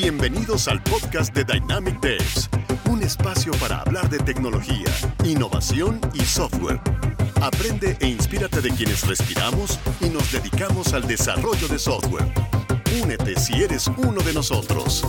Bienvenidos 0.00 0.68
al 0.68 0.80
podcast 0.84 1.34
de 1.34 1.42
Dynamic 1.42 1.98
Devs, 1.98 2.48
un 2.88 3.02
espacio 3.02 3.50
para 3.54 3.80
hablar 3.80 4.08
de 4.08 4.20
tecnología, 4.20 4.86
innovación 5.24 6.00
y 6.14 6.20
software. 6.20 6.80
Aprende 7.42 7.96
e 7.98 8.06
inspírate 8.06 8.60
de 8.60 8.70
quienes 8.70 9.04
respiramos 9.08 9.80
y 10.00 10.08
nos 10.08 10.30
dedicamos 10.30 10.94
al 10.94 11.04
desarrollo 11.08 11.66
de 11.66 11.80
software. 11.80 12.26
Únete 13.02 13.34
si 13.40 13.60
eres 13.60 13.88
uno 13.88 14.22
de 14.22 14.32
nosotros. 14.34 15.04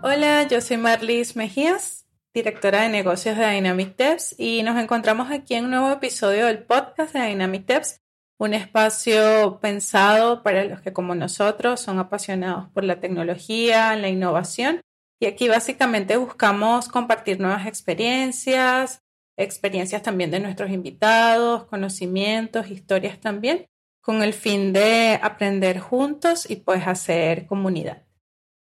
Hola, 0.00 0.46
yo 0.46 0.60
soy 0.60 0.76
Marlis 0.76 1.34
Mejías, 1.34 2.06
directora 2.32 2.82
de 2.82 2.88
negocios 2.88 3.36
de 3.36 3.50
Dynamic 3.50 3.96
Devs, 3.96 4.36
y 4.38 4.62
nos 4.62 4.78
encontramos 4.78 5.32
aquí 5.32 5.54
en 5.54 5.64
un 5.64 5.72
nuevo 5.72 5.90
episodio 5.90 6.46
del 6.46 6.62
podcast 6.62 7.14
de 7.14 7.26
Dynamic 7.26 7.66
Devs 7.66 8.00
un 8.38 8.54
espacio 8.54 9.58
pensado 9.60 10.42
para 10.42 10.64
los 10.64 10.80
que 10.80 10.92
como 10.92 11.14
nosotros 11.14 11.80
son 11.80 11.98
apasionados 11.98 12.68
por 12.70 12.84
la 12.84 13.00
tecnología, 13.00 13.96
la 13.96 14.08
innovación. 14.08 14.80
Y 15.18 15.26
aquí 15.26 15.48
básicamente 15.48 16.16
buscamos 16.18 16.88
compartir 16.88 17.40
nuevas 17.40 17.66
experiencias, 17.66 19.02
experiencias 19.38 20.02
también 20.02 20.30
de 20.30 20.40
nuestros 20.40 20.70
invitados, 20.70 21.64
conocimientos, 21.64 22.70
historias 22.70 23.18
también, 23.20 23.66
con 24.02 24.22
el 24.22 24.34
fin 24.34 24.72
de 24.72 25.18
aprender 25.22 25.78
juntos 25.78 26.48
y 26.48 26.56
pues 26.56 26.86
hacer 26.86 27.46
comunidad. 27.46 28.02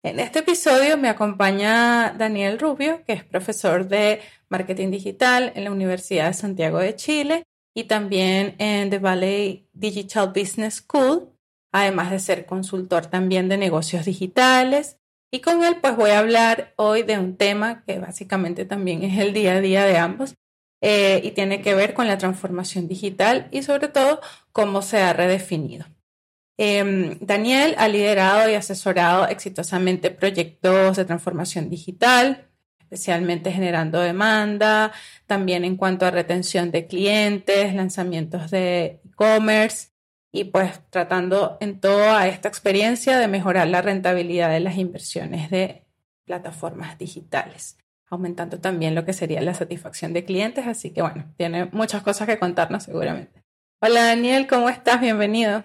En 0.05 0.21
este 0.21 0.41
episodio 0.41 0.99
me 0.99 1.09
acompaña 1.09 2.13
Daniel 2.19 2.59
Rubio, 2.59 3.05
que 3.05 3.13
es 3.13 3.25
profesor 3.25 3.87
de 3.87 4.21
marketing 4.49 4.91
digital 4.91 5.53
en 5.55 5.65
la 5.65 5.71
Universidad 5.71 6.27
de 6.27 6.35
Santiago 6.35 6.79
de 6.79 6.97
Chile 6.97 7.45
y 7.75 7.85
también 7.85 8.55
en 8.59 8.91
The 8.91 8.99
Valley 8.99 9.69
Digital 9.73 10.33
Business 10.35 10.85
School, 10.87 11.31
además 11.73 12.11
de 12.11 12.19
ser 12.19 12.47
consultor 12.47 13.07
también 13.07 13.49
de 13.49 13.57
negocios 13.57 14.05
digitales. 14.05 14.99
Y 15.31 15.41
con 15.41 15.65
él 15.65 15.77
pues 15.81 15.97
voy 15.97 16.11
a 16.11 16.19
hablar 16.19 16.75
hoy 16.77 17.03
de 17.03 17.19
un 17.19 17.37
tema 17.37 17.85
que 17.85 17.99
básicamente 17.99 18.67
también 18.67 19.03
es 19.03 19.19
el 19.19 19.33
día 19.33 19.55
a 19.55 19.61
día 19.61 19.85
de 19.87 19.97
ambos 19.97 20.35
eh, 20.83 21.23
y 21.25 21.31
tiene 21.31 21.63
que 21.63 21.75
ver 21.75 21.95
con 21.95 22.07
la 22.07 22.19
transformación 22.19 22.89
digital 22.89 23.49
y 23.51 23.63
sobre 23.63 23.89
todo 23.89 24.21
cómo 24.53 24.83
se 24.83 25.01
ha 25.01 25.15
redefinido. 25.15 25.87
Em, 26.59 27.19
Daniel 27.21 27.75
ha 27.79 27.89
liderado 27.89 28.51
y 28.51 28.55
asesorado 28.55 29.27
exitosamente 29.27 30.11
proyectos 30.11 30.97
de 30.97 31.05
transformación 31.07 31.71
digital, 31.71 32.52
especialmente 32.93 33.51
generando 33.51 34.01
demanda, 34.01 34.93
también 35.27 35.65
en 35.65 35.77
cuanto 35.77 36.05
a 36.05 36.11
retención 36.11 36.71
de 36.71 36.87
clientes, 36.87 37.75
lanzamientos 37.75 38.51
de 38.51 39.01
e-commerce 39.07 39.93
y 40.31 40.45
pues 40.45 40.79
tratando 40.91 41.57
en 41.63 41.81
toda 41.81 42.27
esta 42.29 42.49
experiencia 42.49 43.19
de 43.19 43.29
mejorar 43.29 43.69
la 43.69 43.81
rentabilidad 43.81 44.51
de 44.51 44.61
las 44.61 44.77
inversiones 44.77 45.51
de 45.51 45.87
plataformas 46.27 46.99
digitales, 46.99 47.79
aumentando 48.11 48.61
también 48.61 48.95
lo 48.95 49.07
que 49.07 49.15
sería 49.15 49.41
la 49.41 49.55
satisfacción 49.55 50.13
de 50.13 50.27
clientes. 50.27 50.67
Así 50.67 50.93
que 50.93 51.01
bueno, 51.01 51.33
tiene 51.39 51.71
muchas 51.73 52.03
cosas 52.03 52.29
que 52.29 52.39
contarnos 52.39 52.83
seguramente. 52.83 53.43
Hola 53.81 54.05
Daniel, 54.05 54.47
¿cómo 54.47 54.69
estás? 54.69 55.01
Bienvenido. 55.01 55.65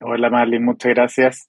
Hola 0.00 0.30
Marlene, 0.30 0.64
muchas 0.64 0.94
gracias. 0.94 1.48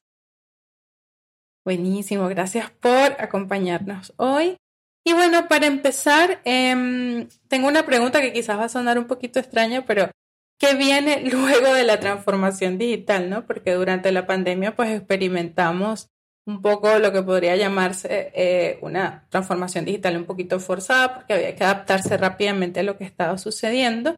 Buenísimo, 1.63 2.27
gracias 2.27 2.69
por 2.69 3.19
acompañarnos 3.19 4.13
hoy. 4.17 4.57
Y 5.07 5.13
bueno, 5.13 5.47
para 5.47 5.67
empezar, 5.67 6.41
em, 6.45 7.29
tengo 7.47 7.67
una 7.67 7.85
pregunta 7.85 8.21
que 8.21 8.33
quizás 8.33 8.57
va 8.57 8.65
a 8.65 8.69
sonar 8.69 8.97
un 8.97 9.05
poquito 9.05 9.39
extraña, 9.39 9.85
pero 9.85 10.09
¿qué 10.57 10.73
viene 10.73 11.21
luego 11.31 11.73
de 11.75 11.83
la 11.83 11.99
transformación 11.99 12.79
digital? 12.79 13.29
¿no? 13.29 13.45
Porque 13.45 13.73
durante 13.73 14.11
la 14.11 14.25
pandemia 14.25 14.75
pues 14.75 14.89
experimentamos 14.89 16.09
un 16.47 16.61
poco 16.61 16.97
lo 16.99 17.11
que 17.11 17.21
podría 17.21 17.55
llamarse 17.55 18.31
eh, 18.35 18.79
una 18.81 19.27
transformación 19.29 19.85
digital 19.85 20.17
un 20.17 20.25
poquito 20.25 20.59
forzada 20.59 21.15
porque 21.15 21.33
había 21.33 21.55
que 21.55 21.63
adaptarse 21.63 22.17
rápidamente 22.17 22.79
a 22.79 22.83
lo 22.83 22.97
que 22.97 23.03
estaba 23.05 23.37
sucediendo. 23.37 24.15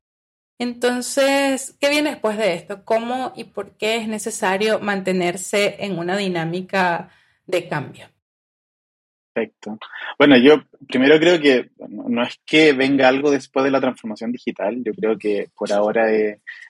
Entonces, 0.60 1.76
¿qué 1.80 1.90
viene 1.90 2.12
después 2.12 2.38
de 2.38 2.54
esto? 2.54 2.86
¿Cómo 2.86 3.34
y 3.36 3.46
por 3.46 3.78
qué 3.78 3.98
es 3.98 4.08
necesario 4.08 4.80
mantenerse 4.80 5.76
en 5.80 6.00
una 6.00 6.18
dinámica 6.18 7.10
de 7.46 7.68
cambio? 7.68 8.08
Bueno, 10.18 10.38
yo 10.38 10.64
primero 10.88 11.20
creo 11.20 11.40
que 11.40 11.70
no 11.88 12.24
es 12.24 12.40
que 12.46 12.74
venga 12.74 13.08
algo 13.08 13.32
después 13.32 13.64
de 13.64 13.72
la 13.72 13.82
transformación 13.82 14.32
digital, 14.32 14.82
yo 14.84 14.94
creo 14.94 15.18
que 15.18 15.48
por 15.56 15.72
ahora 15.72 16.06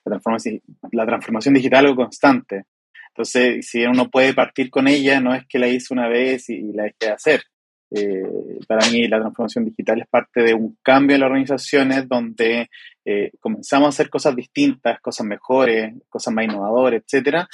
la, 0.06 0.20
transformación, 0.20 1.54
digital 1.54 1.86
es 1.86 1.90
algo 1.90 2.04
constante. 2.04 2.66
Entonces, 3.10 3.68
si 3.68 3.84
uno 3.86 4.10
puede 4.10 4.34
partir 4.34 4.70
con 4.70 4.88
ella, 4.88 5.20
no 5.20 5.34
es 5.34 5.46
que 5.48 5.60
la 5.60 5.68
hice 5.68 5.94
una 5.94 6.08
vez 6.08 6.50
y, 6.50 6.72
la 6.74 6.84
deje 6.84 6.96
de 7.00 7.12
hacer. 7.12 7.42
Eh, 7.90 8.60
para 8.68 8.90
mí 8.92 9.08
la 9.08 9.20
transformación 9.20 9.64
digital 9.64 10.02
es 10.02 10.08
parte 10.08 10.44
de 10.44 10.54
un 10.54 10.78
cambio 10.84 11.16
en 11.16 11.22
las 11.22 11.28
organizaciones 11.28 12.08
donde 12.08 12.70
eh, 13.06 13.32
comenzamos 13.40 13.86
a 13.86 13.90
hacer 13.90 14.10
cosas 14.10 14.36
distintas, 14.36 15.00
cosas 15.00 15.26
mejores, 15.26 15.94
cosas 16.10 16.34
más 16.34 16.46
innovadoras, 16.46 17.02
etcétera, 17.02 17.48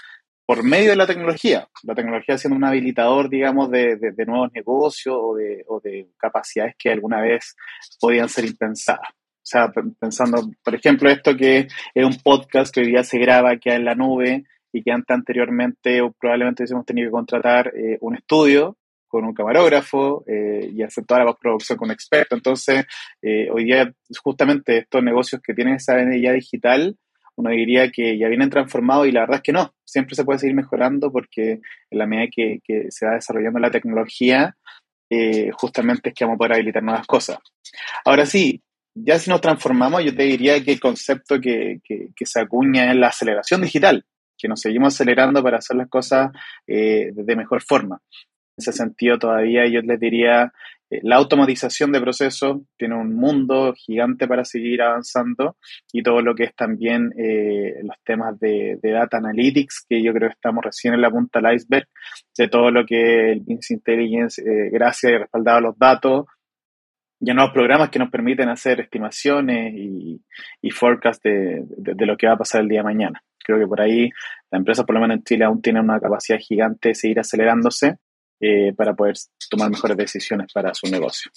por 0.45 0.63
medio 0.63 0.91
de 0.91 0.95
la 0.95 1.07
tecnología, 1.07 1.67
la 1.83 1.95
tecnología 1.95 2.37
siendo 2.37 2.57
un 2.57 2.65
habilitador, 2.65 3.29
digamos, 3.29 3.71
de, 3.71 3.97
nuevos 4.27 4.51
negocios 4.53 5.15
o 5.17 5.79
de, 5.79 6.07
capacidades 6.17 6.75
que 6.77 6.91
alguna 6.91 7.21
vez 7.21 7.55
podían 7.99 8.29
ser 8.29 8.45
impensadas. 8.45 9.09
O 9.09 9.45
sea, 9.45 9.71
pensando, 9.99 10.49
por 10.63 10.75
ejemplo, 10.75 11.09
esto 11.09 11.35
que 11.35 11.67
es 11.93 12.05
un 12.05 12.17
podcast 12.23 12.73
que 12.73 12.81
hoy 12.81 12.87
día 12.87 13.03
se 13.03 13.19
graba, 13.19 13.57
que 13.57 13.73
en 13.73 13.85
la 13.85 13.95
nube 13.95 14.45
y 14.71 14.83
que 14.83 14.91
antes 14.91 15.13
anteriormente 15.13 16.01
o 16.01 16.11
probablemente 16.11 16.63
hubiésemos 16.63 16.85
tenido 16.85 17.07
que 17.07 17.11
contratar 17.11 17.73
eh, 17.75 17.97
un 18.01 18.15
estudio 18.15 18.77
con 19.07 19.25
un 19.25 19.33
camarógrafo 19.33 20.23
eh, 20.25 20.71
y 20.73 20.81
hacer 20.81 21.05
toda 21.05 21.19
la 21.19 21.25
postproducción 21.27 21.77
con 21.77 21.89
un 21.89 21.93
experto. 21.93 22.35
Entonces, 22.35 22.85
eh, 23.21 23.47
hoy 23.51 23.65
día 23.65 23.93
justamente 24.23 24.79
estos 24.79 25.03
negocios 25.03 25.39
que 25.41 25.53
tienen 25.53 25.75
esa 25.75 25.99
energía 25.99 26.31
digital 26.31 26.97
uno 27.35 27.49
diría 27.49 27.91
que 27.91 28.17
ya 28.17 28.27
vienen 28.27 28.49
transformados 28.49 29.07
y 29.07 29.11
la 29.11 29.21
verdad 29.21 29.37
es 29.37 29.43
que 29.43 29.53
no, 29.53 29.73
siempre 29.83 30.15
se 30.15 30.23
puede 30.23 30.39
seguir 30.39 30.55
mejorando 30.55 31.11
porque 31.11 31.61
en 31.89 31.97
la 31.97 32.05
medida 32.05 32.31
que, 32.35 32.87
se 32.89 33.05
va 33.05 33.13
desarrollando 33.13 33.59
la 33.59 33.71
tecnología, 33.71 34.55
eh, 35.09 35.51
justamente 35.51 36.09
es 36.09 36.15
que 36.15 36.25
vamos 36.25 36.35
a 36.35 36.39
poder 36.39 36.53
habilitar 36.53 36.83
nuevas 36.83 37.07
cosas. 37.07 37.39
Ahora 38.05 38.25
sí, 38.25 38.61
ya 38.95 39.17
si 39.17 39.29
nos 39.29 39.41
transformamos, 39.41 40.03
yo 40.03 40.15
te 40.15 40.23
diría 40.23 40.63
que 40.63 40.73
el 40.73 40.79
concepto 40.79 41.39
que, 41.41 41.79
se 42.23 42.39
acuña 42.39 42.91
es 42.91 42.95
la 42.95 43.07
aceleración 43.07 43.61
digital, 43.61 44.05
que 44.37 44.47
nos 44.47 44.61
seguimos 44.61 44.93
acelerando 44.93 45.41
para 45.41 45.57
hacer 45.57 45.77
las 45.77 45.89
cosas 45.89 46.31
eh, 46.67 47.11
de 47.13 47.35
mejor 47.35 47.63
forma. 47.63 48.01
En 48.55 48.61
ese 48.61 48.71
sentido, 48.71 49.17
todavía 49.17 49.67
yo 49.67 49.81
les 49.81 49.99
diría 49.99 50.53
la 51.01 51.15
automatización 51.15 51.91
de 51.91 52.01
procesos 52.01 52.61
tiene 52.77 52.95
un 52.95 53.15
mundo 53.15 53.73
gigante 53.75 54.27
para 54.27 54.45
seguir 54.45 54.81
avanzando 54.81 55.57
y 55.91 56.03
todo 56.03 56.21
lo 56.21 56.35
que 56.35 56.43
es 56.43 56.55
también 56.55 57.11
eh, 57.17 57.75
los 57.83 57.95
temas 58.03 58.39
de, 58.39 58.77
data 58.81 59.17
analytics, 59.17 59.85
que 59.89 60.03
yo 60.03 60.13
creo 60.13 60.29
que 60.29 60.35
estamos 60.35 60.63
recién 60.63 60.93
en 60.93 61.01
la 61.01 61.09
punta 61.09 61.39
del 61.39 61.55
iceberg 61.55 61.87
de 62.37 62.47
todo 62.47 62.71
lo 62.71 62.85
que 62.85 63.31
el 63.31 63.39
Business 63.39 63.71
Intelligence, 63.71 64.41
eh, 64.41 64.69
gracias 64.71 65.11
y 65.11 65.17
respaldado 65.17 65.57
a 65.57 65.61
los 65.61 65.77
datos, 65.77 66.25
ya 67.19 67.33
nuevos 67.33 67.53
programas 67.53 67.89
que 67.89 67.99
nos 67.99 68.09
permiten 68.09 68.49
hacer 68.49 68.81
estimaciones 68.81 69.73
y, 69.75 70.21
y 70.61 70.69
forecast 70.71 71.23
de, 71.23 71.63
de, 71.67 72.05
lo 72.05 72.17
que 72.17 72.27
va 72.27 72.33
a 72.33 72.37
pasar 72.37 72.61
el 72.61 72.67
día 72.67 72.79
de 72.79 72.83
mañana. 72.83 73.23
Creo 73.43 73.59
que 73.59 73.67
por 73.67 73.79
ahí 73.79 74.09
la 74.51 74.57
empresa, 74.57 74.83
por 74.85 74.95
lo 74.95 75.01
menos 75.01 75.17
en 75.17 75.23
Chile, 75.23 75.45
aún 75.45 75.61
tiene 75.61 75.79
una 75.79 75.99
capacidad 75.99 76.37
gigante 76.37 76.89
de 76.89 76.95
seguir 76.95 77.19
acelerándose 77.19 77.97
eh, 78.45 78.73
para 78.73 78.93
poder 78.93 79.15
tomar 79.49 79.69
mejores 79.69 79.95
decisiones 79.95 80.51
para 80.51 80.73
su 80.73 80.87
negocio. 80.87 81.31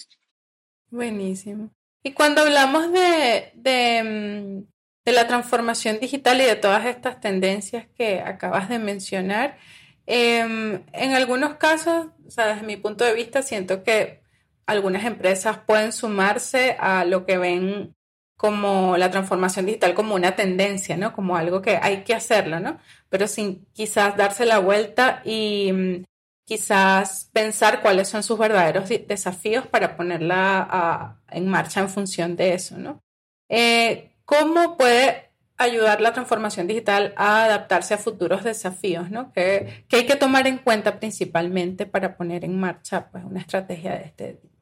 Buenísimo. 0.89 1.69
Y 2.03 2.11
cuando 2.11 2.41
hablamos 2.41 2.91
de, 2.91 3.53
de, 3.55 4.65
mm, 5.05 5.11
la 5.11 5.25
transformación 5.25 5.99
digital 6.01 6.41
y 6.41 6.43
de 6.43 6.57
todas 6.57 6.85
estas 6.85 7.21
tendencias 7.21 7.87
que 7.95 8.19
acabas 8.19 8.67
de 8.67 8.79
mencionar, 8.79 9.57
em, 10.05 10.83
en 10.91 11.13
algunos 11.13 11.55
casos, 11.55 12.07
o 12.27 12.29
sea, 12.29 12.47
desde 12.47 12.67
mi 12.67 12.75
punto 12.75 13.05
de 13.05 13.13
vista, 13.13 13.41
siento 13.41 13.83
que 13.83 14.21
algunas 14.65 15.05
empresas 15.05 15.59
pueden 15.65 15.93
sumarse 15.93 16.75
a 16.77 17.05
lo 17.05 17.25
que 17.25 17.37
ven 17.37 17.95
como 18.35 18.97
la 18.97 19.09
transformación 19.11 19.65
digital 19.65 19.93
como 19.93 20.13
una 20.13 20.35
tendencia, 20.35 20.97
¿no? 20.97 21.13
Como 21.13 21.37
algo 21.37 21.61
que 21.61 21.79
hay 21.81 22.03
que 22.03 22.13
hacerlo, 22.13 22.59
¿no? 22.59 22.79
Pero 23.09 23.27
sin 23.27 23.65
quizás 23.71 24.17
darse 24.17 24.45
la 24.45 24.59
vuelta 24.59 25.21
y 25.23 25.71
mm, 25.71 26.03
quizás 26.47 27.29
pensar 27.33 27.81
cuáles 27.81 28.07
son 28.07 28.23
sus 28.23 28.39
verdaderos 28.39 28.87
desafíos 28.87 29.67
para 29.67 29.97
ponerla 29.97 31.19
en 31.29 31.49
marcha 31.49 31.81
en 31.81 31.89
función 31.89 32.37
de 32.37 32.53
eso, 32.53 32.77
¿no? 32.77 33.03
Eh, 33.49 34.13
¿Cómo 34.23 34.77
puede 34.77 35.31
ayudar 35.57 35.99
la 35.99 36.13
transformación 36.13 36.65
digital 36.67 37.13
a 37.17 37.43
adaptarse 37.43 37.95
a 37.95 37.97
futuros 37.97 38.45
desafíos, 38.45 39.11
¿no? 39.11 39.33
¿Qué, 39.33 39.85
hay 39.91 40.05
que 40.05 40.15
tomar 40.15 40.47
en 40.47 40.59
cuenta 40.59 40.99
principalmente 40.99 41.85
para 41.85 42.15
poner 42.15 42.45
en 42.45 42.57
marcha 42.57 43.09
pues, 43.11 43.25
una 43.25 43.41
estrategia 43.41 43.95
de 43.97 44.05
este 44.05 44.33
tipo? 44.35 44.55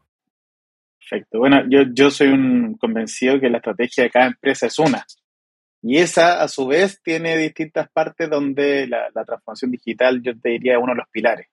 Perfecto. 0.98 1.38
Bueno, 1.38 1.64
yo, 1.70 1.84
yo 1.94 2.10
soy 2.10 2.30
un 2.30 2.78
convencido 2.80 3.40
que 3.40 3.50
la 3.50 3.58
estrategia 3.58 4.06
de 4.06 4.10
cada 4.10 4.26
empresa 4.26 4.66
es 4.66 4.80
una. 4.80 5.06
Y 5.84 6.00
esa, 6.00 6.42
a 6.42 6.48
su 6.48 6.66
vez, 6.66 7.00
tiene 7.04 7.38
distintas 7.38 7.88
partes 7.92 8.28
donde 8.28 8.88
la, 8.88 9.12
transformación 9.14 9.70
digital, 9.70 10.20
yo 10.24 10.36
te 10.40 10.50
diría, 10.50 10.74
es 10.74 10.80
uno 10.82 10.94
de 10.94 10.98
los 10.98 11.10
pilares. 11.10 11.48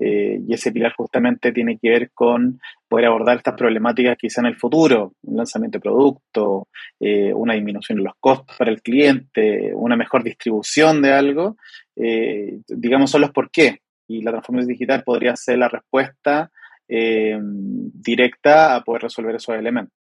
Eh, 0.00 0.40
y 0.46 0.54
ese 0.54 0.70
pilar 0.70 0.92
justamente 0.96 1.50
tiene 1.50 1.76
que 1.76 1.90
ver 1.90 2.10
con 2.12 2.60
poder 2.86 3.06
abordar 3.06 3.38
estas 3.38 3.54
problemáticas 3.54 4.16
quizá 4.16 4.40
en 4.40 4.46
el 4.46 4.56
futuro, 4.56 5.14
un 5.22 5.36
lanzamiento 5.36 5.78
de 5.78 5.82
producto, 5.82 6.68
eh, 7.00 7.32
una 7.34 7.54
disminución 7.54 7.98
de 7.98 8.04
los 8.04 8.14
costos 8.20 8.56
para 8.56 8.70
el 8.70 8.80
cliente, 8.80 9.72
una 9.74 9.96
mejor 9.96 10.22
distribución 10.22 11.02
de 11.02 11.12
algo, 11.12 11.56
eh, 11.96 12.60
digamos, 12.68 13.10
son 13.10 13.22
los 13.22 13.32
por 13.32 13.50
qué. 13.50 13.80
Y 14.06 14.22
la 14.22 14.30
transformación 14.30 14.72
digital 14.72 15.02
podría 15.02 15.34
ser 15.36 15.58
la 15.58 15.68
respuesta 15.68 16.50
directa 16.90 18.74
a 18.74 18.82
poder 18.82 19.02
resolver 19.02 19.34
esos 19.34 19.54
elementos. 19.54 19.97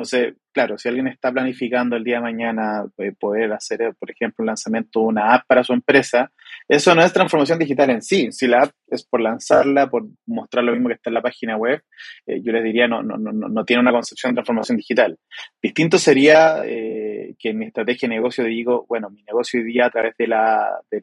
Entonces, 0.00 0.32
claro, 0.50 0.78
si 0.78 0.88
alguien 0.88 1.08
está 1.08 1.30
planificando 1.30 1.94
el 1.94 2.04
día 2.04 2.14
de 2.14 2.22
mañana 2.22 2.86
eh, 2.96 3.12
poder 3.12 3.52
hacer, 3.52 3.94
por 3.98 4.10
ejemplo, 4.10 4.42
un 4.42 4.46
lanzamiento 4.46 5.00
de 5.00 5.04
una 5.04 5.34
app 5.34 5.46
para 5.46 5.62
su 5.62 5.74
empresa, 5.74 6.32
eso 6.66 6.94
no 6.94 7.02
es 7.02 7.12
transformación 7.12 7.58
digital 7.58 7.90
en 7.90 8.00
sí. 8.00 8.32
Si 8.32 8.46
la 8.46 8.62
app 8.62 8.70
es 8.88 9.04
por 9.04 9.20
lanzarla, 9.20 9.90
por 9.90 10.06
mostrar 10.24 10.64
lo 10.64 10.72
mismo 10.72 10.88
que 10.88 10.94
está 10.94 11.10
en 11.10 11.14
la 11.14 11.20
página 11.20 11.58
web, 11.58 11.82
eh, 12.26 12.40
yo 12.42 12.50
les 12.50 12.64
diría 12.64 12.88
no, 12.88 13.02
no, 13.02 13.18
no, 13.18 13.30
no 13.30 13.64
tiene 13.66 13.82
una 13.82 13.92
concepción 13.92 14.32
de 14.32 14.36
transformación 14.36 14.78
digital. 14.78 15.18
Distinto 15.62 15.98
sería 15.98 16.62
eh, 16.64 17.34
que 17.38 17.50
en 17.50 17.58
mi 17.58 17.66
estrategia 17.66 18.08
de 18.08 18.14
negocio 18.14 18.42
digo, 18.44 18.86
bueno, 18.88 19.10
mi 19.10 19.22
negocio 19.24 19.60
hoy 19.60 19.66
día 19.66 19.84
a 19.84 19.90
través 19.90 20.14
de 20.16 20.28
la, 20.28 20.80
de 20.90 21.02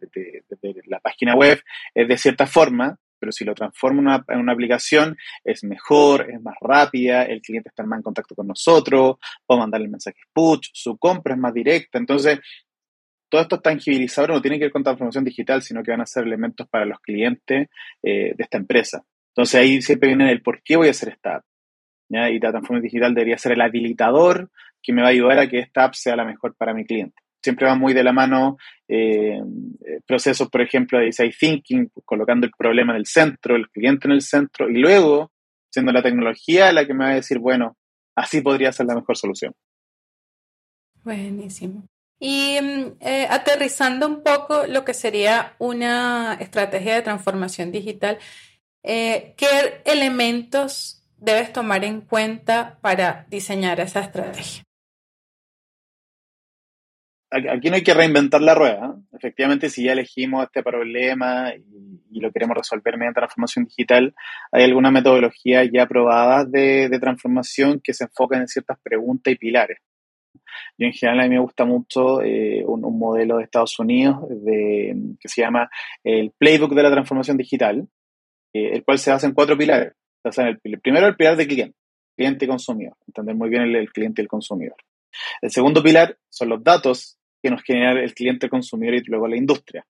la 0.88 1.00
página 1.01 1.35
web 1.35 1.59
es 1.93 2.07
de 2.07 2.17
cierta 2.17 2.47
forma, 2.47 2.97
pero 3.19 3.31
si 3.31 3.45
lo 3.45 3.53
transformo 3.53 4.01
en 4.01 4.39
una, 4.39 4.51
aplicación, 4.51 5.17
es 5.43 5.63
mejor, 5.63 6.29
es 6.29 6.41
más 6.41 6.55
rápida, 6.61 7.23
el 7.23 7.41
cliente 7.41 7.69
está 7.69 7.83
más 7.83 7.97
en 7.97 8.03
contacto 8.03 8.35
con 8.35 8.47
nosotros, 8.47 9.17
puedo 9.45 9.59
mandarle 9.59 9.87
mensajes 9.87 10.25
push, 10.33 10.69
su 10.73 10.97
compra 10.97 11.33
es 11.33 11.39
más 11.39 11.53
directa. 11.53 11.97
Entonces, 11.97 12.39
todo 13.29 13.41
esto 13.41 13.59
tangibilizador 13.59 14.31
no 14.31 14.41
tiene 14.41 14.57
que 14.57 14.65
ver 14.65 14.71
con 14.71 14.83
transformación 14.83 15.23
digital, 15.23 15.61
sino 15.61 15.83
que 15.83 15.91
van 15.91 16.01
a 16.01 16.05
ser 16.05 16.23
elementos 16.23 16.67
para 16.69 16.85
los 16.85 16.99
clientes 16.99 17.67
eh, 18.01 18.33
de 18.35 18.43
esta 18.43 18.57
empresa. 18.57 19.03
Entonces 19.29 19.59
ahí 19.59 19.81
siempre 19.81 20.09
viene 20.09 20.31
el 20.31 20.41
por 20.41 20.63
qué 20.63 20.77
voy 20.77 20.87
a 20.87 20.91
hacer 20.91 21.09
esta 21.09 21.35
app. 21.35 21.43
Y 22.09 22.39
la 22.39 22.51
transformación 22.51 22.81
digital 22.83 23.13
debería 23.13 23.37
ser 23.37 23.51
el 23.51 23.61
habilitador 23.61 24.49
que 24.81 24.93
me 24.93 25.01
va 25.01 25.09
a 25.09 25.11
ayudar 25.11 25.39
a 25.39 25.49
que 25.49 25.59
esta 25.59 25.83
app 25.83 25.93
sea 25.93 26.15
la 26.15 26.23
mejor 26.23 26.55
para 26.55 26.73
mi 26.73 26.85
cliente 26.85 27.21
siempre 27.42 27.68
va 27.68 27.75
muy 27.75 27.94
de 27.94 28.04
la 28.04 28.13
mano 28.13 28.57
eh, 28.88 29.42
procesos, 30.06 30.50
por 30.50 30.62
ejemplo, 30.62 31.00
de 31.00 31.06
design 31.06 31.31
thinking, 31.38 31.92
colocando 32.06 32.45
el 32.45 32.54
problema 32.57 32.94
en 32.94 33.00
el 33.00 33.06
centro, 33.06 33.56
el 33.56 33.69
cliente 33.69 34.07
en 34.07 34.13
el 34.13 34.22
centro, 34.22 34.69
y 34.69 34.78
luego 34.78 35.31
siendo 35.69 35.92
la 35.92 36.01
tecnología 36.01 36.72
la 36.72 36.86
que 36.86 36.94
me 36.94 37.06
va 37.06 37.12
a 37.12 37.16
decir, 37.16 37.39
bueno, 37.39 37.78
así 38.16 38.42
podría 38.42 38.72
ser 38.72 38.86
la 38.88 38.95
mejor 38.95 39.18
solución. 39.18 39.54
Buenísimo. 41.04 41.88
Y 42.19 42.57
mm, 42.62 42.98
eh, 43.00 43.28
aterrizando 43.30 44.07
un 44.07 44.24
poco 44.24 44.66
lo 44.68 44.84
que 44.84 44.94
sería 44.94 45.56
una 45.60 46.34
estrategia 46.39 46.95
de 46.95 47.01
transformación 47.04 47.72
digital, 47.72 48.18
eh, 48.84 49.36
¿qué 49.38 49.81
elementos 49.86 51.04
debes 51.18 51.54
tomar 51.54 51.84
en 51.84 52.01
cuenta 52.01 52.80
para 52.81 53.25
diseñar 53.30 53.80
esa 53.80 54.01
estrategia? 54.01 54.66
Aquí 57.29 57.69
no 57.69 57.75
hay 57.75 57.83
que 57.83 57.94
reinventar 57.94 58.41
la 58.41 58.56
rueda. 58.56 58.95
Efectivamente, 59.13 59.69
si 59.69 59.83
ya 59.83 59.94
elegimos 59.94 60.45
este 60.45 60.63
problema 60.63 61.53
y, 61.56 62.19
lo 62.19 62.31
queremos 62.31 62.57
resolver 62.57 62.97
mediante 62.97 63.19
transformación 63.19 63.65
digital, 63.65 64.15
hay 64.51 64.63
alguna 64.63 64.89
metodología 64.89 65.63
ya 65.71 65.85
probada 65.85 66.45
de, 66.45 66.89
transformación 67.00 67.79
que 67.83 67.94
se 67.94 68.06
enfocan 68.06 68.41
en 68.41 68.47
ciertas 68.47 68.79
preguntas 68.81 69.31
y 69.31 69.38
pilares. 69.38 69.77
Yo 70.79 70.88
en 70.88 70.94
general 70.94 71.19
a 71.19 71.24
mí 71.24 71.29
me 71.29 71.39
gusta 71.39 71.65
mucho 71.65 72.21
eh, 72.24 72.63
un, 72.65 72.81
modelo 72.97 73.38
de 73.38 73.44
Estados 73.44 73.77
Unidos 73.77 74.18
de, 74.29 74.95
que 75.19 75.27
se 75.27 75.41
llama 75.41 75.69
el 76.03 76.31
Playbook 76.31 76.74
de 76.74 76.83
la 76.83 76.91
Transformación 76.91 77.38
Digital, 77.38 77.88
eh, 78.53 78.71
el 78.74 78.83
cual 78.83 78.97
se 78.97 79.12
basa 79.12 79.27
en 79.27 79.33
cuatro 79.33 79.56
pilares. 79.56 79.94
el, 80.24 80.79
primero, 80.79 81.06
el 81.06 81.15
pilar 81.15 81.35
de 81.35 81.47
cliente, 81.47 81.77
cliente 82.15 82.45
y 82.45 82.47
consumidor, 82.47 82.97
entender 83.06 83.35
muy 83.35 83.50
bien 83.50 83.63
el 83.63 83.91
cliente 83.91 84.21
y 84.21 84.24
el 84.24 84.29
consumidor. 84.29 84.77
El 85.41 85.51
segundo 85.51 85.83
pilar 85.83 86.18
son 86.29 86.50
los 86.50 86.63
datos 86.63 87.16
que 87.42 87.50
nos 87.50 87.63
genera 87.63 88.01
el 88.01 88.13
cliente 88.13 88.50
consumidor 88.50 88.95
y 88.95 89.04
luego 89.06 89.28
la 89.28 89.38
industria. 89.38 89.86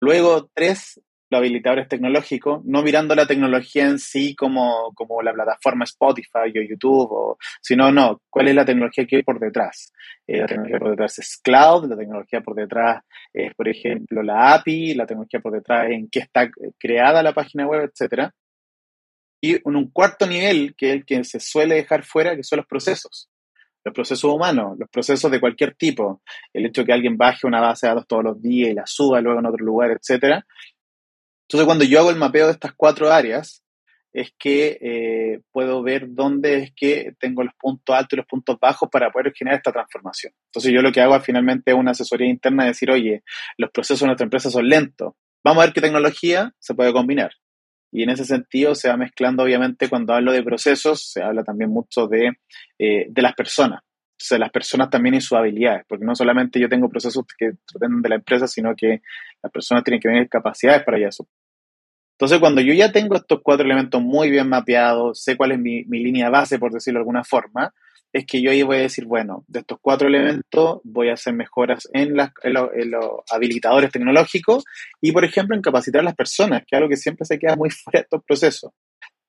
Luego, 0.00 0.50
tres, 0.54 1.00
los 1.30 1.38
habilitadores 1.38 1.88
tecnológicos, 1.88 2.64
no 2.64 2.82
mirando 2.82 3.14
la 3.14 3.26
tecnología 3.26 3.86
en 3.86 3.98
sí 3.98 4.34
como, 4.36 4.92
como 4.94 5.22
la 5.22 5.32
plataforma 5.32 5.84
Spotify 5.84 6.56
o 6.56 6.62
YouTube, 6.62 7.36
sino, 7.60 7.90
no, 7.90 8.20
cuál 8.30 8.48
es 8.48 8.54
la 8.54 8.64
tecnología 8.64 9.06
que 9.06 9.16
hay 9.16 9.22
por 9.22 9.40
detrás. 9.40 9.92
Eh, 10.26 10.38
la 10.38 10.46
tecnología 10.46 10.78
por 10.78 10.90
detrás 10.90 11.18
es 11.18 11.40
cloud, 11.42 11.88
la 11.88 11.96
tecnología 11.96 12.40
por 12.40 12.54
detrás 12.54 13.02
es, 13.32 13.54
por 13.54 13.68
ejemplo, 13.68 14.22
la 14.22 14.54
API, 14.54 14.94
la 14.94 15.06
tecnología 15.06 15.40
por 15.40 15.52
detrás 15.52 15.90
en 15.90 16.08
qué 16.08 16.20
está 16.20 16.48
creada 16.78 17.22
la 17.22 17.32
página 17.32 17.66
web, 17.66 17.90
etc. 17.92 18.30
Y 19.40 19.54
en 19.54 19.76
un 19.76 19.90
cuarto 19.90 20.26
nivel, 20.26 20.74
que 20.76 20.90
es 20.90 20.94
el 20.96 21.04
que 21.04 21.24
se 21.24 21.40
suele 21.40 21.74
dejar 21.76 22.04
fuera, 22.04 22.36
que 22.36 22.44
son 22.44 22.58
los 22.58 22.66
procesos 22.66 23.28
los 23.86 23.94
procesos 23.94 24.34
humanos, 24.34 24.76
los 24.80 24.90
procesos 24.90 25.30
de 25.30 25.38
cualquier 25.38 25.76
tipo, 25.76 26.20
el 26.52 26.66
hecho 26.66 26.80
de 26.80 26.86
que 26.86 26.92
alguien 26.92 27.16
baje 27.16 27.46
una 27.46 27.60
base 27.60 27.86
de 27.86 27.92
datos 27.92 28.08
todos 28.08 28.24
los 28.24 28.42
días 28.42 28.70
y 28.70 28.74
la 28.74 28.84
suba 28.84 29.20
luego 29.20 29.38
en 29.38 29.46
otro 29.46 29.64
lugar, 29.64 29.92
etc. 29.92 30.42
Entonces, 31.48 31.64
cuando 31.66 31.84
yo 31.84 32.00
hago 32.00 32.10
el 32.10 32.16
mapeo 32.16 32.46
de 32.46 32.52
estas 32.52 32.74
cuatro 32.76 33.12
áreas, 33.12 33.62
es 34.12 34.32
que 34.36 34.78
eh, 34.80 35.40
puedo 35.52 35.84
ver 35.84 36.06
dónde 36.08 36.64
es 36.64 36.72
que 36.74 37.14
tengo 37.20 37.44
los 37.44 37.54
puntos 37.54 37.94
altos 37.94 38.14
y 38.14 38.16
los 38.16 38.26
puntos 38.26 38.58
bajos 38.60 38.88
para 38.90 39.12
poder 39.12 39.32
generar 39.32 39.58
esta 39.58 39.70
transformación. 39.70 40.32
Entonces, 40.46 40.72
yo 40.72 40.82
lo 40.82 40.90
que 40.90 41.00
hago 41.00 41.20
finalmente 41.20 41.70
es 41.70 41.76
una 41.76 41.92
asesoría 41.92 42.28
interna 42.28 42.64
de 42.64 42.70
decir, 42.70 42.90
oye, 42.90 43.22
los 43.56 43.70
procesos 43.70 44.00
de 44.00 44.06
nuestra 44.06 44.24
empresa 44.24 44.50
son 44.50 44.68
lentos. 44.68 45.14
Vamos 45.44 45.62
a 45.62 45.66
ver 45.66 45.72
qué 45.72 45.80
tecnología 45.80 46.52
se 46.58 46.74
puede 46.74 46.92
combinar. 46.92 47.30
Y 47.92 48.02
en 48.02 48.10
ese 48.10 48.24
sentido 48.24 48.74
se 48.74 48.88
va 48.88 48.96
mezclando, 48.96 49.42
obviamente, 49.42 49.88
cuando 49.88 50.12
hablo 50.14 50.32
de 50.32 50.42
procesos, 50.42 51.10
se 51.10 51.22
habla 51.22 51.44
también 51.44 51.70
mucho 51.70 52.06
de, 52.06 52.32
eh, 52.78 53.06
de 53.08 53.22
las 53.22 53.34
personas. 53.34 53.80
Sea, 54.18 54.38
las 54.38 54.50
personas 54.50 54.88
también 54.88 55.14
y 55.14 55.20
sus 55.20 55.36
habilidades, 55.36 55.84
porque 55.86 56.04
no 56.04 56.14
solamente 56.14 56.58
yo 56.58 56.68
tengo 56.68 56.88
procesos 56.88 57.24
que 57.38 57.52
dependen 57.74 58.00
de 58.00 58.08
la 58.08 58.14
empresa, 58.14 58.46
sino 58.46 58.74
que 58.74 59.02
las 59.42 59.52
personas 59.52 59.84
tienen 59.84 60.00
que 60.00 60.08
tener 60.08 60.28
capacidades 60.28 60.82
para 60.84 60.98
eso. 61.06 61.28
Entonces, 62.12 62.38
cuando 62.38 62.62
yo 62.62 62.72
ya 62.72 62.92
tengo 62.92 63.14
estos 63.14 63.40
cuatro 63.42 63.66
elementos 63.66 64.00
muy 64.00 64.30
bien 64.30 64.48
mapeados, 64.48 65.22
sé 65.22 65.36
cuál 65.36 65.52
es 65.52 65.58
mi, 65.58 65.84
mi 65.84 66.02
línea 66.02 66.30
base, 66.30 66.58
por 66.58 66.72
decirlo 66.72 66.98
de 66.98 67.02
alguna 67.02 67.24
forma, 67.24 67.74
es 68.16 68.24
que 68.24 68.40
yo 68.40 68.50
ahí 68.50 68.62
voy 68.62 68.78
a 68.78 68.80
decir, 68.80 69.04
bueno, 69.04 69.44
de 69.46 69.60
estos 69.60 69.78
cuatro 69.80 70.08
elementos 70.08 70.80
voy 70.84 71.10
a 71.10 71.14
hacer 71.14 71.34
mejoras 71.34 71.86
en, 71.92 72.16
los 72.16 72.30
habilitadores 73.30 73.90
tecnológicos 73.90 74.64
y, 75.02 75.12
por 75.12 75.24
ejemplo, 75.24 75.54
en 75.54 75.60
capacitar 75.60 76.00
a 76.00 76.04
las 76.04 76.14
personas, 76.14 76.60
que 76.60 76.74
es 76.74 76.78
algo 76.78 76.88
que 76.88 76.96
siempre 76.96 77.26
se 77.26 77.38
queda 77.38 77.56
muy 77.56 77.68
fuera 77.84 78.00
de 78.00 78.04
estos 78.04 78.24
procesos. 78.24 78.72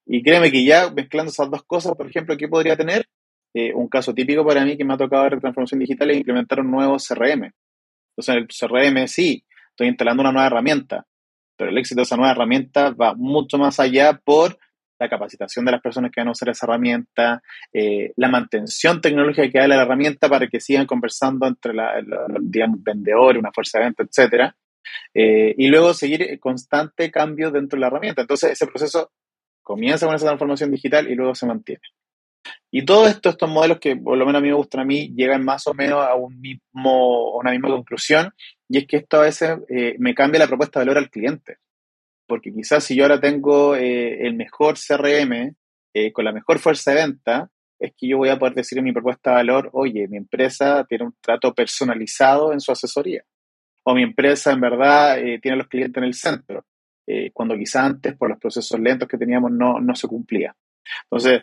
Y 0.05 0.23
créeme 0.23 0.51
que 0.51 0.63
ya 0.63 0.89
mezclando 0.89 1.31
esas 1.31 1.51
dos 1.51 1.63
cosas, 1.63 1.95
por 1.95 2.07
ejemplo, 2.07 2.37
¿qué 2.37 2.47
podría 2.47 2.77
tener? 2.77 3.07
Eh, 3.53 3.73
un 3.73 3.89
caso 3.89 4.13
típico 4.13 4.45
para 4.45 4.63
mí 4.63 4.77
que 4.77 4.85
me 4.85 4.93
ha 4.93 4.97
tocado 4.97 5.23
ver 5.23 5.39
transformación 5.39 5.79
digital 5.81 6.11
es 6.11 6.17
implementar 6.17 6.61
un 6.61 6.71
nuevo 6.71 6.95
CRM. 6.95 7.51
Entonces, 8.15 8.29
en 8.29 8.35
el 8.37 8.47
CRM 8.47 9.07
sí, 9.07 9.43
estoy 9.71 9.87
instalando 9.87 10.21
una 10.21 10.31
nueva 10.31 10.47
herramienta, 10.47 11.05
pero 11.57 11.71
el 11.71 11.77
éxito 11.77 11.99
de 11.99 12.03
esa 12.03 12.15
nueva 12.15 12.31
herramienta 12.31 12.91
va 12.91 13.15
mucho 13.15 13.57
más 13.57 13.81
allá 13.81 14.17
por 14.23 14.57
la 14.99 15.09
capacitación 15.09 15.65
de 15.65 15.71
las 15.71 15.81
personas 15.81 16.11
que 16.11 16.21
van 16.21 16.29
a 16.29 16.31
usar 16.31 16.49
esa 16.49 16.65
herramienta, 16.65 17.41
eh, 17.71 18.13
la 18.15 18.29
mantención 18.29 19.01
tecnológica 19.01 19.49
que 19.49 19.59
da 19.59 19.67
la 19.67 19.81
herramienta 19.81 20.29
para 20.29 20.47
que 20.47 20.59
sigan 20.59 20.85
conversando 20.85 21.47
entre 21.47 21.73
la, 21.73 21.93
digamos, 22.41 22.83
vendedor, 22.83 23.37
una 23.37 23.51
fuerza 23.51 23.79
de 23.79 23.85
venta, 23.85 24.03
etcétera. 24.03 24.55
Eh, 25.13 25.53
y 25.57 25.67
luego 25.67 25.93
seguir 25.93 26.39
constante 26.39 27.11
cambio 27.11 27.51
dentro 27.51 27.77
de 27.77 27.81
la 27.81 27.87
herramienta. 27.87 28.21
Entonces, 28.21 28.51
ese 28.51 28.67
proceso 28.67 29.11
comienza 29.61 30.05
con 30.05 30.15
esa 30.15 30.25
transformación 30.25 30.71
digital 30.71 31.09
y 31.09 31.15
luego 31.15 31.35
se 31.35 31.45
mantiene. 31.45 31.81
Y 32.71 32.85
todos 32.85 33.09
esto, 33.09 33.29
estos 33.29 33.49
modelos 33.49 33.79
que 33.79 33.95
por 33.95 34.17
lo 34.17 34.25
menos 34.25 34.39
a 34.39 34.41
mí 34.41 34.49
me 34.49 34.55
gustan 34.55 34.81
a 34.81 34.85
mí 34.85 35.13
llegan 35.15 35.43
más 35.43 35.67
o 35.67 35.73
menos 35.73 36.05
a 36.05 36.15
un 36.15 36.39
mismo, 36.39 37.35
una 37.35 37.51
misma 37.51 37.69
conclusión 37.69 38.31
y 38.69 38.77
es 38.77 38.87
que 38.87 38.97
esto 38.97 39.17
a 39.17 39.23
veces 39.23 39.57
eh, 39.69 39.95
me 39.99 40.15
cambia 40.15 40.39
la 40.39 40.47
propuesta 40.47 40.79
de 40.79 40.85
valor 40.85 41.03
al 41.03 41.09
cliente 41.09 41.57
porque 42.27 42.53
quizás 42.53 42.83
si 42.83 42.95
yo 42.95 43.03
ahora 43.03 43.19
tengo 43.19 43.75
eh, 43.75 44.25
el 44.27 44.35
mejor 44.35 44.75
CRM 44.75 45.55
eh, 45.93 46.11
con 46.11 46.25
la 46.25 46.31
mejor 46.31 46.59
fuerza 46.59 46.91
de 46.91 46.97
venta, 46.97 47.49
es 47.79 47.93
que 47.95 48.07
yo 48.07 48.17
voy 48.17 48.29
a 48.29 48.39
poder 48.39 48.55
decir 48.55 48.77
en 48.77 48.83
mi 48.83 48.91
propuesta 48.91 49.31
de 49.31 49.35
valor, 49.37 49.69
oye, 49.73 50.07
mi 50.07 50.17
empresa 50.17 50.85
tiene 50.87 51.05
un 51.05 51.15
trato 51.21 51.53
personalizado 51.53 52.53
en 52.53 52.59
su 52.59 52.71
asesoría, 52.71 53.23
o 53.83 53.93
mi 53.93 54.03
empresa 54.03 54.51
en 54.51 54.61
verdad 54.61 55.19
eh, 55.19 55.39
tiene 55.41 55.55
a 55.55 55.57
los 55.57 55.67
clientes 55.67 55.97
en 55.97 56.07
el 56.07 56.13
centro, 56.13 56.65
cuando 57.31 57.55
quizás 57.55 57.85
antes 57.85 58.17
por 58.17 58.27
los 58.27 58.37
procesos 58.37 58.77
lentos 58.81 59.07
que 59.07 59.17
teníamos 59.17 59.49
no, 59.49 59.79
no 59.79 59.95
se 59.95 60.09
cumplía. 60.09 60.53
Entonces, 61.03 61.41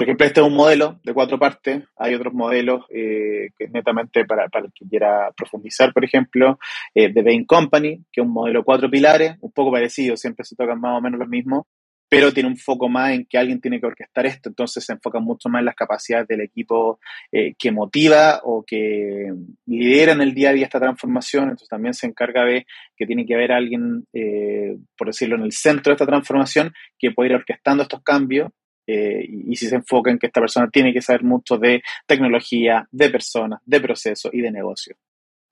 por 0.00 0.04
ejemplo, 0.04 0.26
este 0.26 0.40
es 0.40 0.46
un 0.46 0.54
modelo 0.54 0.98
de 1.04 1.12
cuatro 1.12 1.38
partes. 1.38 1.82
Hay 1.98 2.14
otros 2.14 2.32
modelos 2.32 2.86
eh, 2.88 3.50
que 3.58 3.68
netamente 3.68 4.24
para, 4.24 4.48
para, 4.48 4.64
el 4.64 4.72
que 4.72 4.88
quiera 4.88 5.30
profundizar, 5.36 5.92
por 5.92 6.06
ejemplo, 6.06 6.58
eh, 6.94 7.12
de 7.12 7.22
Bain 7.22 7.44
Company, 7.44 7.98
que 8.10 8.22
es 8.22 8.26
un 8.26 8.32
modelo 8.32 8.64
cuatro 8.64 8.88
pilares, 8.88 9.36
un 9.42 9.52
poco 9.52 9.70
parecido, 9.70 10.16
siempre 10.16 10.46
se 10.46 10.56
tocan 10.56 10.80
más 10.80 10.96
o 10.96 11.02
menos 11.02 11.20
los 11.20 11.28
mismos, 11.28 11.66
pero 12.08 12.32
tiene 12.32 12.48
un 12.48 12.56
foco 12.56 12.88
más 12.88 13.12
en 13.12 13.26
que 13.26 13.36
alguien 13.36 13.60
tiene 13.60 13.78
que 13.78 13.88
orquestar 13.88 14.24
esto, 14.24 14.48
entonces 14.48 14.82
se 14.82 14.94
enfoca 14.94 15.20
mucho 15.20 15.50
más 15.50 15.60
en 15.60 15.66
las 15.66 15.74
capacidades 15.74 16.26
del 16.28 16.40
equipo 16.40 16.98
eh, 17.30 17.52
que 17.58 17.70
motiva 17.70 18.40
o 18.44 18.64
que 18.66 19.30
lidera 19.66 20.12
en 20.12 20.22
el 20.22 20.32
día 20.32 20.48
a 20.48 20.52
día 20.54 20.64
esta 20.64 20.80
transformación, 20.80 21.42
entonces 21.42 21.68
también 21.68 21.92
se 21.92 22.06
encarga 22.06 22.46
de 22.46 22.64
que 22.96 23.04
tiene 23.04 23.26
que 23.26 23.34
haber 23.34 23.52
alguien, 23.52 24.06
eh, 24.14 24.78
por 24.96 25.08
decirlo, 25.08 25.36
en 25.36 25.42
el 25.42 25.52
centro 25.52 25.90
de 25.90 25.96
esta 25.96 26.06
transformación 26.06 26.72
que 26.98 27.10
puede 27.10 27.28
ir 27.28 27.36
orquestando 27.36 27.82
estos 27.82 28.02
cambios 28.02 28.50
eh, 28.86 29.24
y, 29.28 29.56
si 29.56 29.66
se 29.66 29.76
enfoca 29.76 30.10
en 30.10 30.18
que 30.18 30.26
esta 30.26 30.40
persona 30.40 30.68
tiene 30.70 30.92
que 30.92 31.02
saber 31.02 31.22
mucho 31.22 31.58
de 31.58 31.82
tecnología, 32.06 32.88
de 32.90 33.10
personas, 33.10 33.60
de 33.64 33.80
procesos 33.80 34.32
y 34.32 34.40
de 34.40 34.50
negocio. 34.50 34.96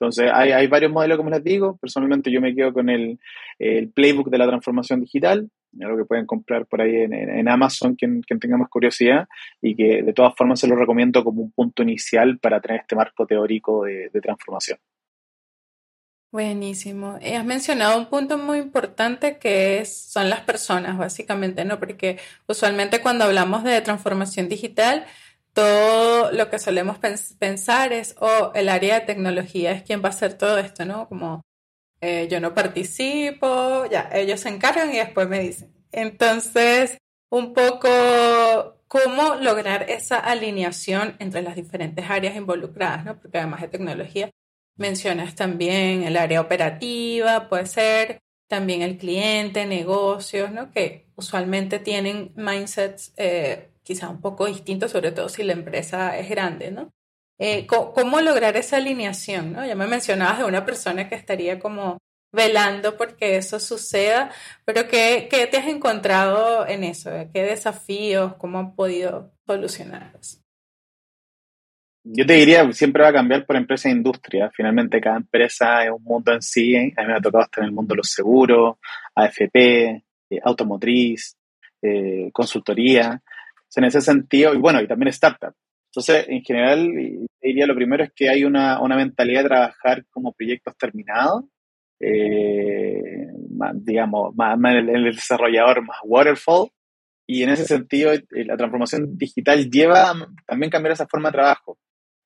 Entonces, 0.00 0.30
hay, 0.32 0.66
varios 0.68 0.92
modelos, 0.92 1.16
como 1.16 1.30
les 1.30 1.42
digo. 1.42 1.76
Personalmente, 1.76 2.30
yo 2.30 2.40
me 2.40 2.54
quedo 2.54 2.72
con 2.72 2.88
el, 2.88 3.18
playbook 3.94 4.30
de 4.30 4.38
la 4.38 4.46
transformación 4.46 5.00
digital, 5.00 5.50
algo 5.80 5.98
que 5.98 6.04
pueden 6.04 6.24
comprar 6.24 6.66
por 6.66 6.80
ahí 6.80 6.94
en, 6.94 7.48
Amazon, 7.48 7.96
quien, 7.96 8.22
tenga 8.40 8.56
más 8.56 8.68
curiosidad, 8.68 9.26
y 9.60 9.74
que 9.74 10.02
de 10.02 10.12
todas 10.12 10.34
formas 10.36 10.60
se 10.60 10.68
lo 10.68 10.76
recomiendo 10.76 11.24
como 11.24 11.42
un 11.42 11.50
punto 11.50 11.82
inicial 11.82 12.38
para 12.38 12.60
tener 12.60 12.80
este 12.82 12.94
marco 12.94 13.26
teórico 13.26 13.84
de 13.84 14.20
transformación. 14.22 14.78
Buenísimo. 16.30 17.18
Y 17.22 17.32
has 17.32 17.44
mencionado 17.44 17.96
un 17.96 18.06
punto 18.06 18.36
muy 18.36 18.58
importante 18.58 19.38
que 19.38 19.78
es, 19.78 19.96
son 19.96 20.28
las 20.28 20.40
personas, 20.42 20.98
básicamente, 20.98 21.64
¿no? 21.64 21.78
Porque 21.78 22.18
usualmente 22.46 23.00
cuando 23.00 23.24
hablamos 23.24 23.64
de 23.64 23.80
transformación 23.80 24.46
digital, 24.48 25.06
todo 25.54 26.30
lo 26.32 26.50
que 26.50 26.58
solemos 26.58 26.98
pensar 27.38 27.94
es, 27.94 28.14
oh, 28.20 28.52
el 28.54 28.68
área 28.68 29.00
de 29.00 29.06
tecnología 29.06 29.72
es 29.72 29.82
quien 29.82 30.02
va 30.02 30.08
a 30.08 30.10
hacer 30.10 30.34
todo 30.34 30.58
esto, 30.58 30.84
¿no? 30.84 31.08
Como 31.08 31.42
eh, 32.02 32.28
yo 32.30 32.40
no 32.40 32.54
participo, 32.54 33.86
ya, 33.90 34.10
ellos 34.12 34.40
se 34.40 34.50
encargan 34.50 34.92
y 34.94 34.98
después 34.98 35.28
me 35.28 35.40
dicen. 35.40 35.72
Entonces, 35.92 36.98
un 37.30 37.54
poco 37.54 37.88
cómo 38.86 39.36
lograr 39.36 39.90
esa 39.90 40.18
alineación 40.18 41.16
entre 41.20 41.42
las 41.42 41.56
diferentes 41.56 42.08
áreas 42.10 42.36
involucradas, 42.36 43.04
¿no? 43.06 43.18
Porque 43.18 43.38
además 43.38 43.62
de 43.62 43.68
tecnología, 43.68 44.30
mencionas 44.78 45.34
también 45.34 46.04
el 46.04 46.16
área 46.16 46.40
operativa, 46.40 47.48
puede 47.48 47.66
ser 47.66 48.20
también 48.48 48.82
el 48.82 48.96
cliente, 48.96 49.66
negocios, 49.66 50.50
¿no? 50.50 50.70
Que 50.70 51.06
usualmente 51.16 51.78
tienen 51.78 52.32
mindsets 52.36 53.12
eh, 53.16 53.70
quizá 53.82 54.08
un 54.08 54.20
poco 54.20 54.46
distinto, 54.46 54.88
sobre 54.88 55.12
todo 55.12 55.28
si 55.28 55.42
la 55.42 55.52
empresa 55.52 56.18
es 56.18 56.30
grande, 56.30 56.70
¿no? 56.70 56.90
Eh, 57.38 57.66
¿Cómo 57.66 58.20
lograr 58.20 58.56
esa 58.56 58.78
alineación? 58.78 59.52
¿no? 59.52 59.64
Ya 59.64 59.76
me 59.76 59.86
mencionabas 59.86 60.38
de 60.38 60.44
una 60.44 60.64
persona 60.64 61.08
que 61.08 61.14
estaría 61.14 61.60
como 61.60 61.98
velando 62.32 62.96
porque 62.96 63.36
eso 63.36 63.60
suceda, 63.60 64.32
pero 64.64 64.88
¿qué, 64.88 65.28
qué 65.30 65.46
te 65.46 65.58
has 65.58 65.68
encontrado 65.68 66.66
en 66.66 66.82
eso? 66.82 67.10
¿Qué 67.32 67.42
desafíos? 67.44 68.34
¿Cómo 68.38 68.58
han 68.58 68.74
podido 68.74 69.32
solucionarlos? 69.46 70.40
Yo 72.10 72.26
te 72.26 72.34
diría, 72.34 72.70
siempre 72.72 73.02
va 73.02 73.10
a 73.10 73.12
cambiar 73.12 73.44
por 73.44 73.56
empresa 73.56 73.88
e 73.88 73.92
industria. 73.92 74.50
Finalmente, 74.54 75.00
cada 75.00 75.16
empresa 75.16 75.84
es 75.84 75.90
un 75.90 76.02
mundo 76.02 76.32
en 76.32 76.42
sí. 76.42 76.76
A 76.76 76.80
mí 76.80 77.06
me 77.06 77.14
ha 77.14 77.20
tocado 77.20 77.44
estar 77.44 77.62
en 77.62 77.68
el 77.68 77.74
mundo 77.74 77.92
de 77.92 77.98
los 77.98 78.10
seguros, 78.10 78.76
AFP, 79.14 79.58
eh, 80.30 80.40
automotriz, 80.42 81.36
eh, 81.82 82.30
consultoría 82.32 83.22
en 83.78 83.84
ese 83.84 84.00
sentido, 84.00 84.54
y 84.54 84.58
bueno, 84.58 84.80
y 84.82 84.88
también 84.88 85.08
startup. 85.08 85.54
Entonces, 85.90 86.26
en 86.28 86.42
general, 86.42 86.90
diría 87.40 87.66
lo 87.66 87.74
primero 87.74 88.04
es 88.04 88.12
que 88.14 88.28
hay 88.28 88.44
una, 88.44 88.80
una 88.80 88.96
mentalidad 88.96 89.42
de 89.42 89.48
trabajar 89.48 90.04
como 90.10 90.32
proyectos 90.32 90.76
terminados, 90.76 91.44
eh, 92.00 93.26
digamos, 93.74 94.34
más, 94.34 94.58
el, 94.74 94.88
el, 94.88 95.04
desarrollador 95.14 95.82
más 95.82 95.98
waterfall, 96.04 96.68
y 97.26 97.42
en 97.42 97.50
ese 97.50 97.64
sentido, 97.64 98.12
eh, 98.12 98.24
la 98.30 98.56
transformación 98.56 99.16
digital 99.16 99.70
lleva 99.70 100.12
también 100.46 100.70
cambiar 100.70 100.92
esa 100.92 101.06
forma 101.06 101.28
de 101.28 101.34
trabajo. 101.34 101.78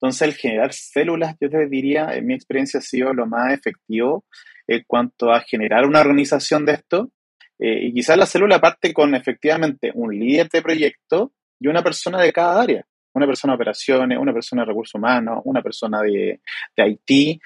Entonces, 0.02 0.22
el 0.22 0.34
generar 0.34 0.72
células, 0.72 1.36
yo 1.40 1.48
te 1.48 1.68
diría, 1.68 2.08
en 2.16 2.26
mi 2.26 2.34
experiencia 2.34 2.80
ha 2.80 2.82
sido 2.82 3.14
lo 3.14 3.24
más 3.24 3.54
efectivo 3.54 4.24
en 4.66 4.82
cuanto 4.84 5.30
a 5.30 5.40
generar 5.42 5.86
una 5.86 6.00
organización 6.00 6.66
de 6.66 6.72
esto 6.72 7.12
eh, 7.56 7.86
y 7.86 7.94
quizás 7.94 8.16
la 8.16 8.26
célula 8.26 8.60
parte 8.60 8.92
con 8.92 9.14
efectivamente 9.14 9.92
un 9.94 10.18
líder 10.18 10.48
de 10.48 10.60
proyecto 10.60 11.32
y 11.60 11.68
una 11.68 11.84
persona 11.84 12.20
de 12.20 12.32
cada 12.32 12.60
área. 12.60 12.84
Una 13.14 13.26
persona 13.26 13.52
de 13.52 13.56
operaciones, 13.56 14.18
una 14.18 14.32
persona 14.32 14.62
de 14.62 14.66
recursos 14.66 14.96
humanos, 14.96 15.40
una 15.44 15.62
persona 15.62 16.00
de, 16.00 16.40
de 16.76 16.98
IT, 17.06 17.40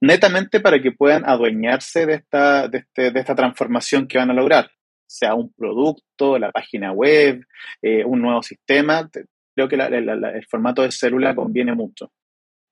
netamente 0.00 0.58
para 0.58 0.82
que 0.82 0.90
puedan 0.90 1.24
adueñarse 1.24 2.06
de 2.06 2.14
esta, 2.14 2.66
de, 2.66 2.78
este, 2.78 3.12
de 3.12 3.20
esta 3.20 3.36
transformación 3.36 4.08
que 4.08 4.18
van 4.18 4.30
a 4.30 4.34
lograr, 4.34 4.68
sea 5.06 5.34
un 5.34 5.52
producto, 5.52 6.40
la 6.40 6.50
página 6.50 6.90
web, 6.90 7.46
eh, 7.80 8.04
un 8.04 8.20
nuevo 8.20 8.42
sistema. 8.42 9.08
Creo 9.54 9.68
que 9.68 9.76
el 9.76 10.46
formato 10.46 10.82
de 10.82 10.90
célula 10.90 11.34
conviene 11.34 11.74
mucho. 11.74 12.10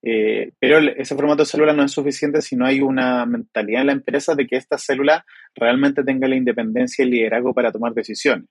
Eh, 0.05 0.51
pero 0.59 0.79
ese 0.79 1.15
formato 1.15 1.43
de 1.43 1.45
célula 1.45 1.71
no 1.71 1.85
es 1.85 1.91
suficiente 1.91 2.41
si 2.41 2.57
no 2.57 2.65
hay 2.65 2.81
una 2.81 3.25
mentalidad 3.25 3.81
en 3.81 3.87
la 3.87 3.93
empresa 3.93 4.35
de 4.35 4.45
que 4.45 4.57
esta 4.57 4.77
célula 4.77 5.25
realmente 5.55 6.03
tenga 6.03 6.27
la 6.27 6.35
independencia 6.35 7.03
y 7.03 7.05
el 7.05 7.11
liderazgo 7.11 7.53
para 7.53 7.71
tomar 7.71 7.93
decisiones. 7.93 8.47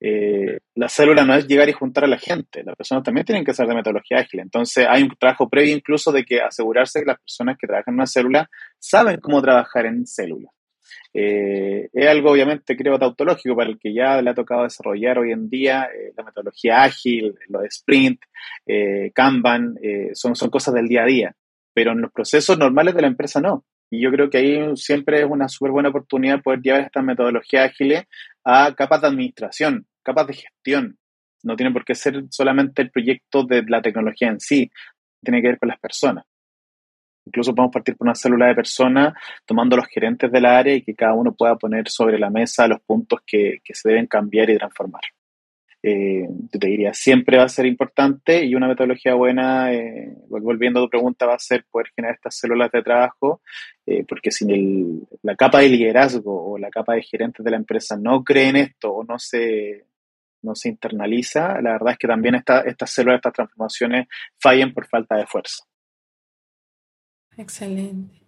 Eh, 0.00 0.58
la 0.74 0.88
célula 0.88 1.24
no 1.24 1.36
es 1.36 1.46
llegar 1.46 1.68
y 1.68 1.72
juntar 1.72 2.02
a 2.02 2.08
la 2.08 2.18
gente, 2.18 2.64
las 2.64 2.74
personas 2.74 3.04
también 3.04 3.24
tienen 3.24 3.44
que 3.44 3.54
ser 3.54 3.68
de 3.68 3.76
metodología 3.76 4.18
ágil. 4.18 4.40
Entonces 4.40 4.84
hay 4.88 5.04
un 5.04 5.14
trabajo 5.16 5.48
previo 5.48 5.72
incluso 5.72 6.10
de 6.10 6.24
que 6.24 6.40
asegurarse 6.40 6.98
que 6.98 7.06
las 7.06 7.20
personas 7.20 7.56
que 7.56 7.68
trabajan 7.68 7.94
en 7.94 8.00
una 8.00 8.06
célula 8.06 8.50
saben 8.80 9.20
cómo 9.20 9.40
trabajar 9.40 9.86
en 9.86 10.04
célula. 10.04 10.50
Eh, 11.14 11.88
es 11.92 12.08
algo 12.08 12.32
obviamente 12.32 12.76
creo 12.76 12.98
tautológico 12.98 13.54
para 13.54 13.70
el 13.70 13.78
que 13.78 13.92
ya 13.92 14.20
le 14.22 14.30
ha 14.30 14.34
tocado 14.34 14.62
desarrollar 14.62 15.18
hoy 15.18 15.32
en 15.32 15.48
día 15.50 15.84
eh, 15.94 16.12
la 16.16 16.24
metodología 16.24 16.82
ágil, 16.82 17.34
lo 17.48 17.60
de 17.60 17.68
sprint, 17.68 18.20
eh, 18.66 19.10
Kanban, 19.14 19.76
son, 20.14 20.34
son 20.34 20.50
cosas 20.50 20.74
del 20.74 20.88
día 20.88 21.02
a 21.02 21.06
día, 21.06 21.36
pero 21.74 21.92
en 21.92 22.00
los 22.00 22.12
procesos 22.12 22.58
normales 22.58 22.94
de 22.94 23.02
la 23.02 23.08
empresa 23.08 23.40
no. 23.40 23.64
Y 23.90 24.02
yo 24.02 24.10
creo 24.10 24.30
que 24.30 24.38
ahí 24.38 24.76
siempre 24.76 25.20
es 25.20 25.26
una 25.28 25.48
súper 25.48 25.72
buena 25.72 25.90
oportunidad 25.90 26.40
poder 26.40 26.62
llevar 26.62 26.80
estas 26.80 27.04
metodologías 27.04 27.70
ágiles 27.70 28.04
a 28.42 28.74
capas 28.74 29.02
de 29.02 29.08
administración, 29.08 29.86
capas 30.02 30.28
de 30.28 30.34
gestión. 30.34 30.96
No 31.42 31.56
tiene 31.56 31.72
por 31.72 31.84
qué 31.84 31.94
ser 31.94 32.24
solamente 32.30 32.80
el 32.80 32.90
proyecto 32.90 33.44
de 33.44 33.62
la 33.66 33.82
tecnología 33.82 34.28
en 34.28 34.40
sí, 34.40 34.70
tiene 35.22 35.42
que 35.42 35.48
ver 35.48 35.58
con 35.58 35.68
las 35.68 35.78
personas. 35.78 36.24
Incluso 37.24 37.54
podemos 37.54 37.72
partir 37.72 37.96
por 37.96 38.06
una 38.06 38.14
célula 38.14 38.46
de 38.46 38.54
personas, 38.54 39.14
tomando 39.46 39.76
los 39.76 39.86
gerentes 39.86 40.30
de 40.30 40.40
la 40.40 40.58
área 40.58 40.74
y 40.74 40.82
que 40.82 40.94
cada 40.94 41.14
uno 41.14 41.34
pueda 41.34 41.56
poner 41.56 41.88
sobre 41.88 42.18
la 42.18 42.30
mesa 42.30 42.66
los 42.66 42.80
puntos 42.80 43.20
que, 43.26 43.60
se 43.72 43.88
deben 43.88 44.06
cambiar 44.06 44.50
y 44.50 44.58
transformar. 44.58 45.02
Eh, 45.84 46.28
te 46.50 46.66
diría, 46.68 46.94
siempre 46.94 47.38
va 47.38 47.44
a 47.44 47.48
ser 47.48 47.66
importante 47.66 48.44
y 48.44 48.54
una 48.54 48.68
metodología 48.68 49.14
buena, 49.14 49.72
eh, 49.72 50.14
volviendo 50.28 50.78
a 50.78 50.84
tu 50.84 50.90
pregunta, 50.90 51.26
va 51.26 51.34
a 51.34 51.38
ser 51.40 51.64
poder 51.68 51.88
generar 51.96 52.14
estas 52.14 52.36
células 52.38 52.70
de 52.70 52.82
trabajo, 52.82 53.40
eh, 53.86 54.04
porque 54.06 54.30
si 54.30 54.46
la 55.22 55.34
capa 55.34 55.60
de 55.60 55.70
liderazgo 55.70 56.52
o 56.52 56.58
la 56.58 56.70
capa 56.70 56.94
de 56.94 57.02
gerentes 57.02 57.44
de 57.44 57.50
la 57.50 57.56
empresa 57.56 57.96
no 57.96 58.22
cree 58.22 58.50
en 58.50 58.56
esto 58.56 58.92
o 58.92 59.04
no 59.04 59.18
se, 59.18 59.86
no 60.42 60.54
se 60.54 60.68
internaliza, 60.68 61.60
la 61.60 61.72
verdad 61.72 61.92
es 61.92 61.98
que 61.98 62.08
también 62.08 62.36
esta, 62.36 62.60
estas 62.60 62.90
células, 62.90 63.16
estas 63.16 63.32
transformaciones 63.32 64.06
fallen 64.40 64.72
por 64.72 64.86
falta 64.86 65.16
de 65.16 65.26
fuerza. 65.26 65.64
Excelente. 67.36 68.22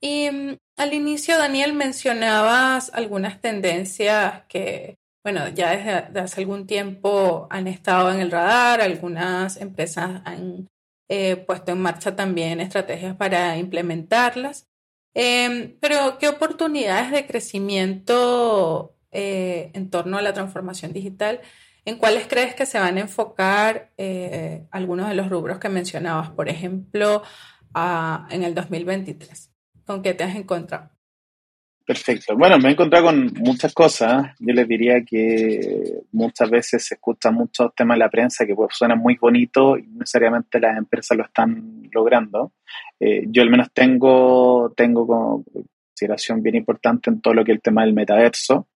Y 0.00 0.30
mm, 0.30 0.56
al 0.76 0.94
inicio, 0.94 1.38
Daniel, 1.38 1.72
mencionabas 1.72 2.90
algunas 2.94 3.40
tendencias 3.40 4.42
que, 4.48 4.98
bueno, 5.24 5.48
ya 5.48 5.70
desde, 5.76 6.20
hace 6.20 6.40
algún 6.40 6.66
tiempo 6.66 7.46
han 7.50 7.66
estado 7.68 8.10
en 8.12 8.20
el 8.20 8.30
radar, 8.30 8.80
algunas 8.80 9.56
empresas 9.58 10.22
han 10.24 10.68
eh, 11.08 11.36
puesto 11.36 11.72
en 11.72 11.80
marcha 11.80 12.16
también 12.16 12.60
estrategias 12.60 13.16
para 13.16 13.56
implementarlas. 13.58 14.66
Em, 15.14 15.76
pero, 15.80 16.18
¿qué 16.18 16.28
oportunidades 16.28 17.10
de 17.10 17.26
crecimiento 17.26 18.96
eh, 19.10 19.70
en 19.74 19.90
torno 19.90 20.18
a 20.18 20.22
la 20.22 20.32
transformación 20.32 20.92
digital? 20.92 21.40
¿En 21.84 21.98
cuáles 21.98 22.26
crees 22.28 22.54
que 22.54 22.66
se 22.66 22.78
van 22.78 22.96
a 22.96 23.00
enfocar 23.00 23.92
eh, 23.98 24.66
algunos 24.70 25.08
de 25.08 25.14
los 25.14 25.28
rubros 25.28 25.58
que 25.58 25.68
mencionabas? 25.68 26.30
Por 26.30 26.48
ejemplo, 26.48 27.22
en 27.74 28.42
el 28.42 28.54
2023? 28.54 29.50
¿Con 29.84 30.02
qué 30.02 30.14
te 30.14 30.24
has 30.24 30.36
encontrado? 30.36 30.90
Perfecto. 31.84 32.36
Bueno, 32.36 32.58
me 32.58 32.68
he 32.68 32.72
encontrado 32.72 33.06
con 33.06 33.32
muchas 33.40 33.74
cosas. 33.74 34.36
Yo 34.38 34.54
les 34.54 34.68
diría 34.68 35.02
que 35.04 36.00
muchas 36.12 36.48
veces 36.48 36.84
se 36.84 36.94
escuchan 36.94 37.34
muchos 37.34 37.74
temas 37.74 37.96
en 37.96 37.98
la 38.00 38.10
prensa 38.10 38.46
que 38.46 38.54
pues, 38.54 38.76
suenan 38.76 38.98
muy 38.98 39.16
bonitos 39.16 39.80
y 39.80 39.88
necesariamente 39.88 40.60
las 40.60 40.78
empresas 40.78 41.18
lo 41.18 41.24
están 41.24 41.88
logrando. 41.92 42.52
Eh, 43.00 43.24
yo 43.26 43.42
al 43.42 43.50
menos 43.50 43.68
tengo, 43.72 44.72
tengo 44.76 45.06
como 45.06 45.44
consideración 46.02 46.42
bien 46.42 46.56
importante 46.56 47.10
en 47.10 47.20
todo 47.20 47.34
lo 47.34 47.44
que 47.44 47.52
es 47.52 47.56
el 47.56 47.62
tema 47.62 47.84
del 47.84 47.94
metaverso. 47.94 48.68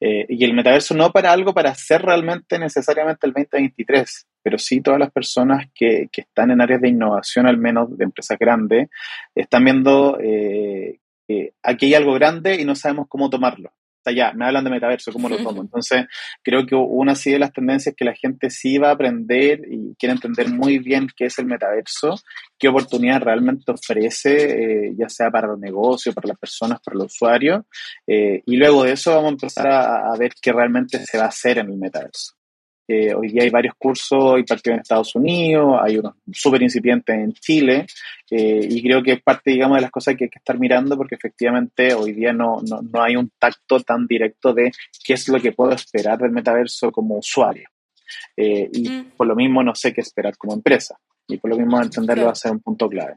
Eh, 0.00 0.26
y 0.28 0.44
el 0.44 0.54
metaverso 0.54 0.94
no 0.94 1.12
para 1.12 1.30
algo 1.30 1.52
para 1.52 1.70
hacer 1.70 2.02
realmente 2.02 2.58
necesariamente 2.58 3.26
el 3.26 3.32
2023, 3.32 4.26
pero 4.42 4.58
sí 4.58 4.80
todas 4.80 5.00
las 5.00 5.10
personas 5.10 5.66
que, 5.74 6.08
que 6.12 6.22
están 6.22 6.50
en 6.50 6.60
áreas 6.60 6.80
de 6.80 6.88
innovación, 6.88 7.46
al 7.46 7.58
menos 7.58 7.96
de 7.96 8.04
empresas 8.04 8.38
grandes, 8.38 8.88
están 9.34 9.64
viendo 9.64 10.18
eh, 10.20 10.98
que 11.26 11.54
aquí 11.62 11.86
hay 11.86 11.94
algo 11.94 12.14
grande 12.14 12.60
y 12.60 12.64
no 12.64 12.74
sabemos 12.74 13.06
cómo 13.08 13.30
tomarlo. 13.30 13.72
O 14.00 14.02
sea, 14.02 14.14
ya, 14.14 14.32
me 14.32 14.46
hablan 14.46 14.64
de 14.64 14.70
metaverso, 14.70 15.12
¿cómo 15.12 15.28
lo 15.28 15.36
tomo? 15.42 15.60
Entonces, 15.60 16.06
creo 16.42 16.64
que 16.64 16.74
una 16.74 17.12
así 17.12 17.32
de 17.32 17.38
las 17.38 17.52
tendencias 17.52 17.92
es 17.92 17.96
que 17.96 18.06
la 18.06 18.14
gente 18.14 18.48
sí 18.48 18.78
va 18.78 18.88
a 18.88 18.92
aprender 18.92 19.60
y 19.70 19.94
quiere 19.96 20.14
entender 20.14 20.48
muy 20.48 20.78
bien 20.78 21.06
qué 21.14 21.26
es 21.26 21.38
el 21.38 21.44
metaverso, 21.44 22.14
qué 22.58 22.68
oportunidad 22.68 23.20
realmente 23.20 23.70
ofrece, 23.70 24.86
eh, 24.86 24.94
ya 24.96 25.10
sea 25.10 25.30
para 25.30 25.48
los 25.48 25.58
negocios, 25.58 26.14
para 26.14 26.28
las 26.28 26.38
personas, 26.38 26.80
para 26.82 26.96
los 26.96 27.12
usuarios. 27.12 27.64
Eh, 28.06 28.42
y 28.46 28.56
luego 28.56 28.84
de 28.84 28.92
eso 28.92 29.10
vamos 29.10 29.28
a 29.28 29.32
empezar 29.32 29.68
a, 29.68 30.12
a 30.12 30.16
ver 30.16 30.32
qué 30.40 30.50
realmente 30.50 30.98
se 31.04 31.18
va 31.18 31.24
a 31.24 31.28
hacer 31.28 31.58
en 31.58 31.68
el 31.68 31.76
metaverso 31.76 32.39
hoy 33.16 33.28
día 33.28 33.42
hay 33.42 33.50
varios 33.50 33.74
cursos 33.78 34.38
impartidos 34.38 34.74
en 34.74 34.80
Estados 34.80 35.14
Unidos, 35.14 35.78
hay 35.82 35.98
unos 35.98 36.14
súper 36.32 36.62
incipientes 36.62 37.14
en 37.14 37.32
Chile, 37.32 37.86
eh, 38.30 38.66
y 38.68 38.82
creo 38.82 39.02
que 39.02 39.12
es 39.12 39.22
parte, 39.22 39.50
digamos, 39.50 39.76
de 39.76 39.82
las 39.82 39.90
cosas 39.90 40.14
que 40.16 40.24
hay 40.24 40.30
que 40.30 40.38
estar 40.38 40.58
mirando 40.58 40.96
porque 40.96 41.16
efectivamente 41.16 41.94
hoy 41.94 42.12
día 42.12 42.32
no, 42.32 42.60
no, 42.68 42.80
no, 42.80 43.02
hay 43.02 43.16
un 43.16 43.30
tacto 43.38 43.80
tan 43.80 44.06
directo 44.06 44.54
de 44.54 44.70
qué 45.04 45.14
es 45.14 45.28
lo 45.28 45.40
que 45.40 45.52
puedo 45.52 45.72
esperar 45.72 46.18
del 46.18 46.30
metaverso 46.30 46.92
como 46.92 47.18
usuario. 47.18 47.68
Eh, 48.36 48.68
y 48.72 48.88
mm. 48.88 49.12
por 49.16 49.26
lo 49.26 49.34
mismo 49.34 49.62
no 49.62 49.74
sé 49.74 49.92
qué 49.92 50.00
esperar 50.00 50.36
como 50.36 50.54
empresa. 50.54 50.96
Y 51.26 51.38
por 51.38 51.50
lo 51.50 51.56
mismo 51.56 51.80
entenderlo 51.80 52.26
va 52.26 52.32
a 52.32 52.36
ser 52.36 52.52
un 52.52 52.60
punto 52.60 52.88
clave. 52.88 53.16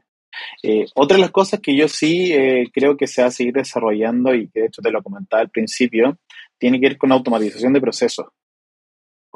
Eh, 0.62 0.86
otra 0.94 1.16
de 1.16 1.22
las 1.22 1.30
cosas 1.30 1.60
que 1.60 1.76
yo 1.76 1.86
sí 1.86 2.32
creo 2.72 2.96
que 2.96 3.06
se 3.06 3.22
va 3.22 3.28
a 3.28 3.30
seguir 3.30 3.54
desarrollando 3.54 4.34
y 4.34 4.48
que 4.48 4.60
de 4.60 4.66
hecho 4.66 4.82
te 4.82 4.90
lo 4.90 5.02
comentaba 5.02 5.42
al 5.42 5.50
principio, 5.50 6.18
tiene 6.58 6.80
que 6.80 6.88
ver 6.88 6.98
con 6.98 7.12
automatización 7.12 7.72
de 7.72 7.80
procesos 7.80 8.26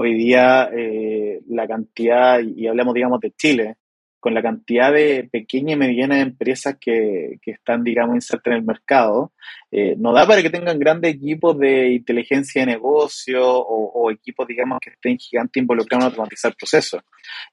hoy 0.00 0.14
día 0.14 0.70
eh, 0.72 1.40
la 1.48 1.66
cantidad, 1.66 2.40
y 2.40 2.68
hablamos, 2.68 2.94
digamos, 2.94 3.20
de 3.20 3.32
Chile, 3.32 3.76
con 4.20 4.32
la 4.32 4.42
cantidad 4.42 4.92
de 4.92 5.28
pequeñas 5.30 5.74
y 5.74 5.78
medianas 5.78 6.18
empresas 6.18 6.76
que, 6.80 7.38
que 7.42 7.52
están, 7.52 7.82
digamos, 7.82 8.14
insertas 8.14 8.52
en 8.52 8.58
el 8.58 8.64
mercado, 8.64 9.32
eh, 9.70 9.94
no 9.96 10.12
da 10.12 10.26
para 10.26 10.42
que 10.42 10.50
tengan 10.50 10.78
grandes 10.78 11.14
equipos 11.14 11.58
de 11.58 11.92
inteligencia 11.92 12.62
de 12.62 12.72
negocio 12.72 13.44
o, 13.44 14.10
equipos, 14.10 14.46
digamos, 14.46 14.78
que 14.80 14.90
estén 14.90 15.18
gigantes 15.18 15.60
involucrados 15.60 16.04
en 16.04 16.10
automatizar 16.10 16.54
procesos. 16.56 17.02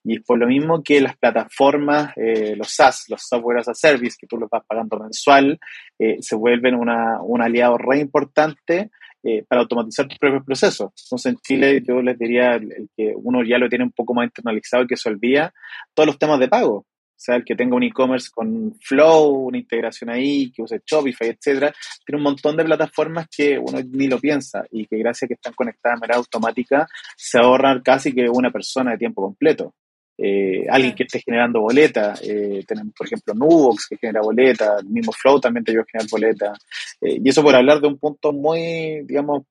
Y 0.04 0.18
es 0.18 0.24
por 0.24 0.38
lo 0.40 0.48
mismo 0.48 0.84
que 0.84 1.02
las 1.02 1.18
plataformas, 1.18 2.14
eh, 2.16 2.56
los 2.56 2.70
SaaS, 2.70 3.06
los 3.10 3.22
Software 3.28 3.60
as 3.60 3.68
a 3.68 3.74
Service, 3.74 4.18
que 4.20 4.28
tú 4.28 4.38
los 4.38 4.50
vas 4.50 4.64
pagando 4.66 5.00
mensual, 5.00 5.60
se 5.98 6.36
vuelven 6.36 6.76
una, 6.76 7.22
un 7.22 7.42
aliado 7.42 7.78
re 7.78 8.00
importante 8.00 8.92
eh, 9.28 9.44
para 9.48 9.62
automatizar 9.62 10.08
tus 10.08 10.20
propios 10.20 10.46
procesos. 10.46 10.92
Entonces, 11.04 11.32
en 11.32 11.38
Chile 11.40 11.84
yo 11.84 12.00
les 12.00 12.16
diría 12.16 12.54
el, 12.54 12.90
que 12.96 13.12
uno 13.16 13.44
ya 13.44 13.58
lo 13.58 13.68
tiene 13.68 13.84
un 13.84 13.92
poco 13.92 14.14
más 14.14 14.26
internalizado 14.26 14.84
y 14.84 14.88
que 14.88 14.96
se 14.96 15.10
olvida 15.10 15.52
todos 15.96 16.06
los 16.06 16.20
temas 16.20 16.40
de 16.40 16.48
pago. 16.48 16.76
O 16.76 17.18
sea, 17.18 17.38
el 17.38 17.44
que 17.44 17.56
tenga 17.56 17.76
un 17.76 17.82
e-commerce 17.82 18.30
con 18.32 18.76
Flow, 18.82 19.48
una 19.48 19.58
integración 19.58 20.12
ahí, 20.12 20.52
que 20.52 20.62
use 20.62 20.80
Shopify, 20.86 21.30
etcétera, 21.30 21.74
tiene 22.06 22.18
un 22.18 22.24
montón 22.24 22.56
de 22.56 22.66
plataformas 22.66 23.28
que 23.36 23.58
uno 23.58 23.80
ni 23.90 24.08
lo 24.08 24.20
piensa 24.20 24.64
y 24.70 24.86
que 24.86 24.98
gracias 24.98 25.24
a 25.24 25.28
que 25.30 25.34
están 25.34 25.54
conectadas 25.54 25.98
de 25.98 26.02
manera 26.02 26.20
automática 26.20 26.88
se 27.18 27.40
ahorran 27.40 27.82
casi 27.82 28.14
que 28.14 28.30
una 28.30 28.52
persona 28.52 28.92
de 28.92 29.00
tiempo 29.00 29.24
completo. 29.24 29.74
Eh, 30.18 30.66
alguien 30.70 30.96
que 30.96 31.04
esté 31.04 31.22
generando 31.22 31.62
boletas. 31.62 32.22
Eh, 32.24 32.64
tenemos, 32.68 32.94
por 32.94 33.08
ejemplo, 33.08 33.34
Nubox 33.34 33.88
que 33.88 33.98
genera 33.98 34.22
boletas, 34.22 34.82
el 34.82 34.90
mismo 34.90 35.12
Flow 35.12 35.40
también 35.40 35.64
te 35.64 35.72
ayuda 35.72 35.84
a 35.84 35.92
generar 35.92 36.10
boletas. 36.10 36.66
Eh, 37.02 37.20
y 37.24 37.30
eso 37.30 37.44
por 37.44 37.56
hablar 37.56 37.82
de 37.82 37.88
un 37.88 38.00
punto 38.00 38.32
muy, 38.32 39.02
digamos, 39.06 39.44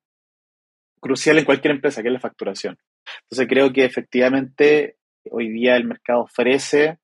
crucial 1.00 1.38
en 1.38 1.44
cualquier 1.44 1.74
empresa, 1.74 2.02
que 2.02 2.08
es 2.08 2.14
la 2.14 2.20
facturación. 2.20 2.78
Entonces 3.22 3.46
creo 3.48 3.72
que 3.72 3.84
efectivamente 3.84 4.96
hoy 5.30 5.50
día 5.50 5.76
el 5.76 5.84
mercado 5.84 6.22
ofrece 6.22 6.98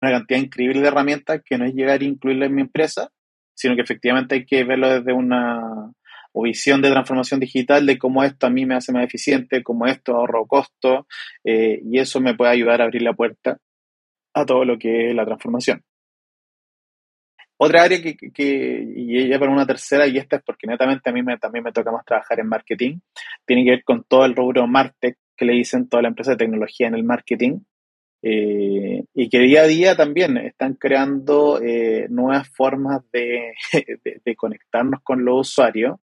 una 0.00 0.12
cantidad 0.12 0.40
increíble 0.40 0.80
de 0.80 0.88
herramientas 0.88 1.42
que 1.44 1.58
no 1.58 1.64
es 1.64 1.74
llegar 1.74 2.00
a 2.00 2.04
incluirla 2.04 2.46
en 2.46 2.54
mi 2.54 2.62
empresa, 2.62 3.10
sino 3.54 3.74
que 3.74 3.82
efectivamente 3.82 4.36
hay 4.36 4.46
que 4.46 4.62
verlo 4.62 4.88
desde 4.88 5.12
una, 5.12 5.92
o 6.32 6.42
visión 6.42 6.82
de 6.82 6.90
transformación 6.90 7.40
digital 7.40 7.86
de 7.86 7.98
cómo 7.98 8.22
esto 8.24 8.46
a 8.46 8.50
mí 8.50 8.66
me 8.66 8.74
hace 8.74 8.92
más 8.92 9.04
eficiente, 9.04 9.62
cómo 9.62 9.86
esto 9.86 10.14
ahorro 10.14 10.46
costo 10.46 11.06
eh, 11.44 11.80
y 11.84 11.98
eso 11.98 12.20
me 12.20 12.34
puede 12.34 12.52
ayudar 12.52 12.80
a 12.80 12.84
abrir 12.84 13.02
la 13.02 13.14
puerta 13.14 13.58
a 14.34 14.46
todo 14.46 14.64
lo 14.64 14.78
que 14.78 15.10
es 15.10 15.14
la 15.14 15.24
transformación. 15.24 15.82
Otra 17.60 17.82
área 17.82 18.00
que, 18.00 18.16
y 18.96 19.28
ya 19.28 19.38
para 19.38 19.50
una 19.50 19.66
tercera, 19.66 20.06
y 20.06 20.16
esta 20.16 20.36
es 20.36 20.42
porque 20.44 20.68
netamente 20.68 21.10
a 21.10 21.12
mí 21.12 21.22
también 21.40 21.64
me 21.64 21.72
toca 21.72 21.90
más 21.90 22.04
trabajar 22.04 22.38
en 22.38 22.48
marketing, 22.48 23.00
tiene 23.44 23.64
que 23.64 23.70
ver 23.70 23.84
con 23.84 24.04
todo 24.04 24.24
el 24.24 24.36
rubro 24.36 24.68
Martech 24.68 25.16
que 25.36 25.44
le 25.44 25.54
dicen 25.54 25.88
toda 25.88 26.02
la 26.02 26.08
empresa 26.08 26.32
de 26.32 26.36
tecnología 26.36 26.86
en 26.86 26.94
el 26.94 27.02
marketing, 27.02 27.58
eh, 28.22 29.04
y 29.14 29.28
que 29.28 29.38
día 29.38 29.62
a 29.62 29.66
día 29.66 29.96
también 29.96 30.36
están 30.38 30.74
creando 30.74 31.60
eh, 31.60 32.06
nuevas 32.10 32.48
formas 32.48 33.02
de, 33.12 33.54
de, 34.24 34.36
conectarnos 34.36 35.02
con 35.02 35.24
los 35.24 35.48
usuarios 35.48 35.98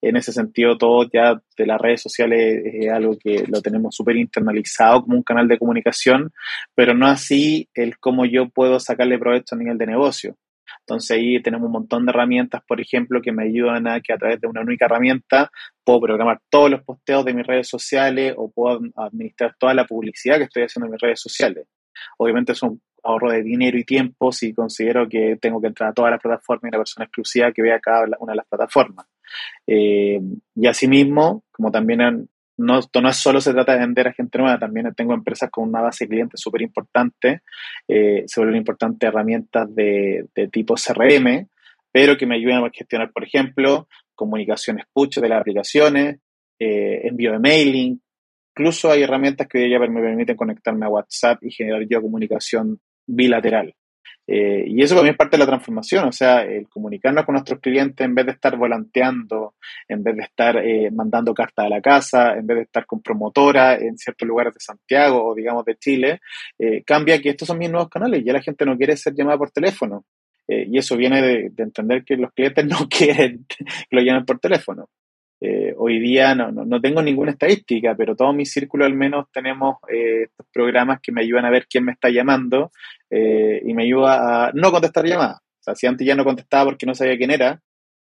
en 0.00 0.16
ese 0.16 0.32
sentido, 0.32 0.78
todo 0.78 1.08
ya 1.12 1.40
de 1.56 1.66
las 1.66 1.80
redes 1.80 2.02
sociales 2.02 2.62
es 2.64 2.90
algo 2.90 3.16
que 3.18 3.44
lo 3.48 3.60
tenemos 3.60 3.94
súper 3.94 4.16
internalizado 4.16 5.02
como 5.02 5.16
un 5.16 5.22
canal 5.22 5.48
de 5.48 5.58
comunicación, 5.58 6.32
pero 6.74 6.94
no 6.94 7.06
así 7.06 7.68
el 7.74 7.98
cómo 7.98 8.24
yo 8.24 8.48
puedo 8.48 8.78
sacarle 8.78 9.18
provecho 9.18 9.54
a 9.54 9.58
nivel 9.58 9.78
de 9.78 9.86
negocio. 9.86 10.36
Entonces 10.80 11.16
ahí 11.16 11.42
tenemos 11.42 11.66
un 11.66 11.72
montón 11.72 12.06
de 12.06 12.10
herramientas, 12.10 12.62
por 12.66 12.80
ejemplo, 12.80 13.20
que 13.20 13.32
me 13.32 13.44
ayudan 13.44 13.88
a 13.88 14.00
que 14.00 14.12
a 14.12 14.16
través 14.16 14.40
de 14.40 14.48
una 14.48 14.60
única 14.60 14.86
herramienta 14.86 15.50
puedo 15.84 16.00
programar 16.00 16.40
todos 16.48 16.70
los 16.70 16.82
posteos 16.82 17.24
de 17.24 17.34
mis 17.34 17.46
redes 17.46 17.68
sociales 17.68 18.34
o 18.36 18.50
puedo 18.50 18.80
administrar 18.96 19.54
toda 19.58 19.74
la 19.74 19.84
publicidad 19.84 20.38
que 20.38 20.44
estoy 20.44 20.62
haciendo 20.64 20.86
en 20.86 20.92
mis 20.92 21.00
redes 21.00 21.20
sociales. 21.20 21.66
Obviamente 22.18 22.52
es 22.52 22.62
un 22.62 22.80
ahorro 23.02 23.30
de 23.30 23.42
dinero 23.42 23.78
y 23.78 23.84
tiempo 23.84 24.32
si 24.32 24.52
considero 24.52 25.08
que 25.08 25.36
tengo 25.40 25.60
que 25.60 25.68
entrar 25.68 25.90
a 25.90 25.92
todas 25.92 26.10
las 26.10 26.20
plataformas 26.20 26.64
y 26.64 26.68
una 26.68 26.78
persona 26.78 27.04
exclusiva 27.04 27.52
que 27.52 27.62
vea 27.62 27.80
cada 27.80 28.06
una 28.18 28.32
de 28.32 28.36
las 28.36 28.46
plataformas. 28.46 29.06
Eh, 29.66 30.20
y 30.54 30.66
asimismo, 30.66 31.44
como 31.50 31.70
también 31.70 32.28
no, 32.58 32.80
no 33.02 33.12
solo 33.12 33.40
se 33.40 33.52
trata 33.52 33.72
de 33.74 33.80
vender 33.80 34.08
a 34.08 34.12
gente 34.12 34.38
nueva, 34.38 34.58
también 34.58 34.92
tengo 34.94 35.14
empresas 35.14 35.50
con 35.50 35.68
una 35.68 35.80
base 35.80 36.04
de 36.04 36.08
clientes 36.08 36.40
súper 36.40 36.62
importante, 36.62 37.42
eh, 37.86 38.24
se 38.26 38.40
vuelven 38.40 38.58
importantes 38.58 39.08
herramientas 39.08 39.72
de, 39.74 40.26
de, 40.34 40.48
tipo 40.48 40.74
CRM, 40.74 41.48
pero 41.92 42.16
que 42.16 42.26
me 42.26 42.34
ayudan 42.34 42.64
a 42.64 42.70
gestionar, 42.70 43.12
por 43.12 43.24
ejemplo, 43.24 43.88
comunicaciones 44.14 44.86
push 44.92 45.18
de 45.20 45.28
las 45.28 45.40
aplicaciones, 45.40 46.18
eh, 46.58 47.00
envío 47.04 47.32
de 47.32 47.38
mailing, 47.38 48.02
incluso 48.50 48.90
hay 48.90 49.02
herramientas 49.02 49.46
que 49.46 49.70
ya 49.70 49.78
me 49.78 50.00
permiten 50.00 50.36
conectarme 50.36 50.84
a 50.84 50.88
WhatsApp 50.88 51.38
y 51.44 51.52
generar 51.52 51.86
yo 51.88 52.02
comunicación 52.02 52.80
bilateral. 53.06 53.74
Eh, 54.30 54.64
y 54.66 54.82
eso 54.82 54.94
también 54.94 55.14
es 55.14 55.16
parte 55.16 55.38
de 55.38 55.44
la 55.44 55.46
transformación, 55.46 56.06
o 56.06 56.12
sea, 56.12 56.42
el 56.42 56.68
comunicarnos 56.68 57.24
con 57.24 57.32
nuestros 57.32 57.60
clientes 57.60 58.04
en 58.04 58.14
vez 58.14 58.26
de 58.26 58.32
estar 58.32 58.58
volanteando, 58.58 59.54
en 59.88 60.02
vez 60.02 60.16
de 60.16 60.22
estar 60.22 60.58
eh, 60.58 60.90
mandando 60.90 61.32
cartas 61.32 61.64
a 61.64 61.70
la 61.70 61.80
casa, 61.80 62.34
en 62.34 62.46
vez 62.46 62.58
de 62.58 62.62
estar 62.64 62.84
con 62.84 63.00
promotora 63.00 63.76
en 63.76 63.96
ciertos 63.96 64.28
lugares 64.28 64.52
de 64.52 64.60
Santiago 64.60 65.26
o 65.26 65.34
digamos 65.34 65.64
de 65.64 65.76
Chile, 65.76 66.20
eh, 66.58 66.82
cambia 66.84 67.22
que 67.22 67.30
estos 67.30 67.48
son 67.48 67.56
mis 67.56 67.70
nuevos 67.70 67.88
canales, 67.88 68.22
ya 68.22 68.34
la 68.34 68.42
gente 68.42 68.66
no 68.66 68.76
quiere 68.76 68.98
ser 68.98 69.14
llamada 69.14 69.38
por 69.38 69.50
teléfono. 69.50 70.04
y 70.46 70.78
eso 70.78 70.96
viene 70.96 71.20
de, 71.22 71.52
entender 71.58 72.04
que 72.04 72.16
los 72.16 72.32
clientes 72.32 72.64
no 72.66 72.76
quieren 72.90 73.46
que 73.48 73.64
lo 73.90 74.02
llamen 74.02 74.26
por 74.26 74.38
teléfono. 74.40 74.88
Eh, 75.40 75.72
hoy 75.76 76.00
día 76.00 76.34
no, 76.34 76.50
no, 76.50 76.80
tengo 76.80 77.00
ninguna 77.00 77.30
estadística, 77.30 77.94
pero 77.94 78.16
todo 78.16 78.32
mi 78.32 78.44
círculo 78.44 78.84
al 78.84 78.94
menos 78.94 79.26
tenemos 79.32 79.76
eh, 79.88 80.24
estos 80.24 80.46
programas 80.52 81.00
que 81.00 81.12
me 81.12 81.20
ayudan 81.20 81.44
a 81.44 81.50
ver 81.50 81.66
quién 81.68 81.84
me 81.84 81.92
está 81.92 82.08
llamando 82.10 82.72
eh, 83.08 83.62
y 83.64 83.72
me 83.72 83.84
ayuda 83.84 84.48
a 84.48 84.52
no 84.52 84.72
contestar 84.72 85.06
llamadas. 85.06 85.38
O 85.38 85.62
sea, 85.62 85.74
si 85.76 85.86
antes 85.86 86.06
ya 86.06 86.16
no 86.16 86.24
contestaba 86.24 86.64
porque 86.64 86.86
no 86.86 86.94
sabía 86.94 87.16
quién 87.16 87.30
era, 87.30 87.60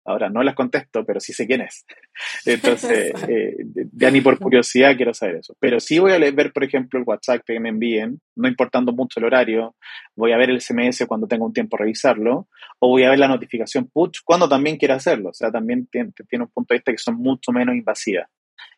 Ahora 0.07 0.29
no 0.29 0.43
las 0.43 0.53
contesto, 0.53 1.03
pero 1.03 1.19
sí 1.19 1.33
sé 1.33 1.47
quién 1.47 1.61
es. 1.61 1.85
Entonces, 2.45 3.11
eh, 3.27 3.55
ya 3.91 4.11
ni 4.11 4.21
por 4.21 4.37
curiosidad 4.37 4.95
quiero 4.95 5.13
saber 5.13 5.37
eso. 5.37 5.55
Pero 5.59 5.79
sí 5.79 5.97
voy 5.97 6.11
a 6.11 6.19
ver, 6.19 6.53
por 6.53 6.63
ejemplo, 6.63 6.99
el 6.99 7.05
WhatsApp 7.07 7.41
que 7.43 7.59
me 7.59 7.69
envíen, 7.69 8.21
no 8.35 8.47
importando 8.47 8.93
mucho 8.93 9.19
el 9.19 9.25
horario. 9.25 9.75
Voy 10.15 10.31
a 10.31 10.37
ver 10.37 10.51
el 10.51 10.61
SMS 10.61 11.05
cuando 11.07 11.27
tenga 11.27 11.45
un 11.45 11.53
tiempo 11.53 11.75
a 11.75 11.79
revisarlo. 11.79 12.47
O 12.79 12.89
voy 12.89 13.03
a 13.03 13.09
ver 13.09 13.19
la 13.19 13.27
notificación 13.27 13.89
push 13.91 14.19
cuando 14.23 14.47
también 14.47 14.77
quiera 14.77 14.95
hacerlo. 14.95 15.29
O 15.29 15.33
sea, 15.33 15.51
también 15.51 15.87
tiene, 15.87 16.11
un 16.33 16.51
punto 16.53 16.73
de 16.73 16.77
vista 16.77 16.91
que 16.91 16.99
son 16.99 17.15
mucho 17.15 17.51
menos 17.51 17.75
invasivas. 17.75 18.29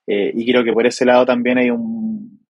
Eh, 0.08 0.32
y 0.34 0.50
creo 0.50 0.64
que 0.64 0.72
por 0.72 0.88
ese 0.88 1.04
lado 1.04 1.26
también 1.26 1.58
hay 1.58 1.70
un, 1.70 2.47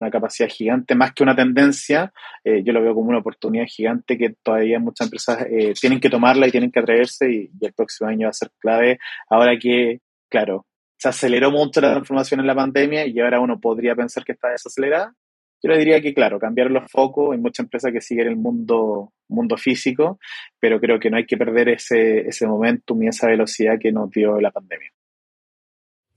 una 0.00 0.10
capacidad 0.10 0.48
gigante, 0.48 0.94
más 0.94 1.12
que 1.12 1.22
una 1.22 1.36
tendencia, 1.36 2.12
eh, 2.42 2.62
yo 2.64 2.72
lo 2.72 2.82
veo 2.82 2.94
como 2.94 3.10
una 3.10 3.18
oportunidad 3.18 3.66
gigante 3.66 4.16
que 4.16 4.34
todavía 4.42 4.78
muchas 4.78 5.06
empresas 5.06 5.46
eh, 5.50 5.74
tienen 5.78 6.00
que 6.00 6.08
tomarla 6.08 6.48
y 6.48 6.50
tienen 6.50 6.70
que 6.70 6.80
atreverse 6.80 7.30
y, 7.30 7.50
el 7.60 7.72
próximo 7.74 8.08
año 8.08 8.26
va 8.26 8.30
a 8.30 8.34
ser 8.34 8.50
clave. 8.58 8.98
Ahora 9.28 9.58
que, 9.58 10.00
claro, 10.30 10.66
se 10.96 11.08
aceleró 11.08 11.50
mucho 11.50 11.80
la 11.80 11.92
transformación 11.92 12.40
en 12.40 12.46
la 12.46 12.54
pandemia 12.54 13.06
y 13.06 13.20
ahora 13.20 13.40
uno 13.40 13.60
podría 13.60 13.94
pensar 13.94 14.24
que 14.24 14.32
está 14.32 14.48
desacelerada. 14.48 15.14
Yo 15.62 15.70
le 15.70 15.78
diría 15.78 16.00
que, 16.00 16.14
claro, 16.14 16.38
cambiar 16.38 16.70
los 16.70 16.90
focos. 16.90 17.32
Hay 17.32 17.38
muchas 17.38 17.64
empresas 17.64 17.92
que 17.92 18.00
siguen 18.00 18.28
el 18.28 18.36
mundo, 18.36 19.12
mundo 19.28 19.58
físico, 19.58 20.18
pero 20.58 20.80
creo 20.80 20.98
que 20.98 21.10
no 21.10 21.18
hay 21.18 21.26
que 21.26 21.36
perder 21.36 21.68
ese, 21.68 22.20
ese 22.26 22.46
momentum 22.46 23.02
y 23.02 23.08
esa 23.08 23.26
velocidad 23.26 23.78
que 23.78 23.92
nos 23.92 24.10
dio 24.10 24.40
la 24.40 24.50
pandemia. 24.50 24.90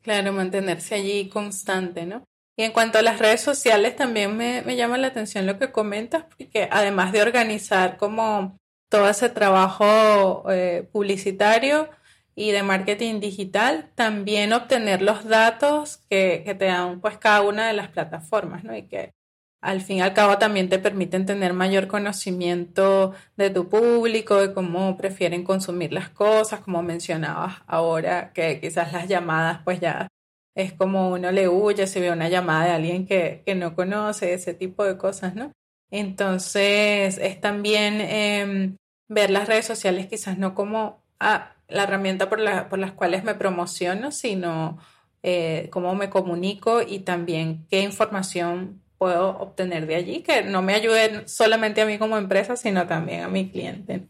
Claro, 0.02 0.32
mantenerse 0.32 0.96
allí 0.96 1.30
constante, 1.30 2.06
¿no? 2.06 2.26
Y 2.56 2.64
en 2.64 2.72
cuanto 2.72 3.00
a 3.00 3.02
las 3.02 3.20
redes 3.20 3.42
sociales, 3.42 3.96
también 3.96 4.38
me, 4.38 4.76
llama 4.76 4.98
la 4.98 5.08
atención 5.08 5.48
lo 5.48 5.58
que 5.58 5.72
comentas, 5.72 6.26
porque 6.38 6.68
además 6.72 7.12
de 7.12 7.22
organizar 7.22 7.98
como 7.98 8.58
todo 8.90 9.10
ese 9.10 9.30
trabajo 9.30 10.46
eh, 10.52 10.88
publicitario, 10.92 11.90
y 12.36 12.52
de 12.52 12.64
marketing 12.64 13.20
digital, 13.20 13.92
también 13.96 14.54
obtener 14.54 15.02
los 15.02 15.26
datos 15.26 15.98
que, 16.10 16.42
que, 16.46 16.56
te 16.56 16.66
dan 16.66 17.00
pues 17.00 17.18
cada 17.18 17.42
una 17.42 17.68
de 17.68 17.74
las 17.74 17.90
plataformas, 17.90 18.64
¿no? 18.64 18.76
Y 18.76 18.84
que 18.84 19.14
al 19.62 19.82
fin 19.82 19.98
y 19.98 20.02
al 20.02 20.14
cabo 20.14 20.38
también 20.40 20.68
te 20.68 20.80
permiten 20.80 21.26
tener 21.26 21.54
mayor 21.54 21.88
conocimiento 21.88 23.14
de 23.38 23.50
tu 23.50 23.70
público, 23.70 24.36
de 24.42 24.54
cómo 24.54 24.98
prefieren 24.98 25.44
consumir 25.44 25.94
las 25.94 26.10
cosas, 26.10 26.62
como 26.62 26.84
mencionabas 26.84 27.62
ahora, 27.68 28.34
que 28.34 28.60
quizás 28.60 28.92
las 28.92 29.08
llamadas 29.08 29.62
pues 29.64 29.80
ya 29.80 30.08
es 30.56 30.74
como 30.74 31.10
uno 31.12 31.32
le 31.32 31.48
huye, 31.48 31.88
se 31.88 32.00
ve 32.00 32.12
una 32.12 32.30
llamada 32.30 32.66
de 32.66 32.72
alguien 32.72 33.06
que, 33.06 33.42
que 33.46 33.56
no 33.56 33.76
conoce, 33.76 34.34
ese 34.34 34.54
tipo 34.54 34.84
de 34.84 34.98
cosas, 34.98 35.36
¿no? 35.36 35.52
Entonces 35.92 37.18
es 37.18 37.40
también 37.40 38.02
eh, 38.02 38.76
ver 39.08 39.30
las 39.30 39.48
redes 39.48 39.66
sociales 39.66 40.08
quizás 40.08 40.38
no 40.38 40.56
como 40.56 41.04
ah, 41.20 41.56
la 41.68 41.84
herramienta 41.84 42.30
por, 42.30 42.40
la, 42.40 42.70
por 42.70 42.80
las 42.80 42.92
cuales 42.92 43.24
me 43.24 43.36
promociono, 43.36 44.12
sino 44.12 44.80
eh, 45.22 45.70
cómo 45.72 45.96
me 45.96 46.10
comunico 46.10 46.82
y 46.82 47.00
también 47.00 47.66
qué 47.70 47.82
información 47.82 48.82
puedo 48.98 49.38
obtener 49.38 49.86
de 49.86 49.96
allí, 49.96 50.22
que 50.22 50.44
no 50.44 50.62
me 50.62 50.74
ayude 50.74 51.28
solamente 51.28 51.82
a 51.82 51.86
mí 51.86 51.98
como 51.98 52.18
empresa, 52.18 52.56
sino 52.56 52.88
también 52.88 53.24
a 53.24 53.28
mi 53.28 53.50
cliente. 53.50 54.08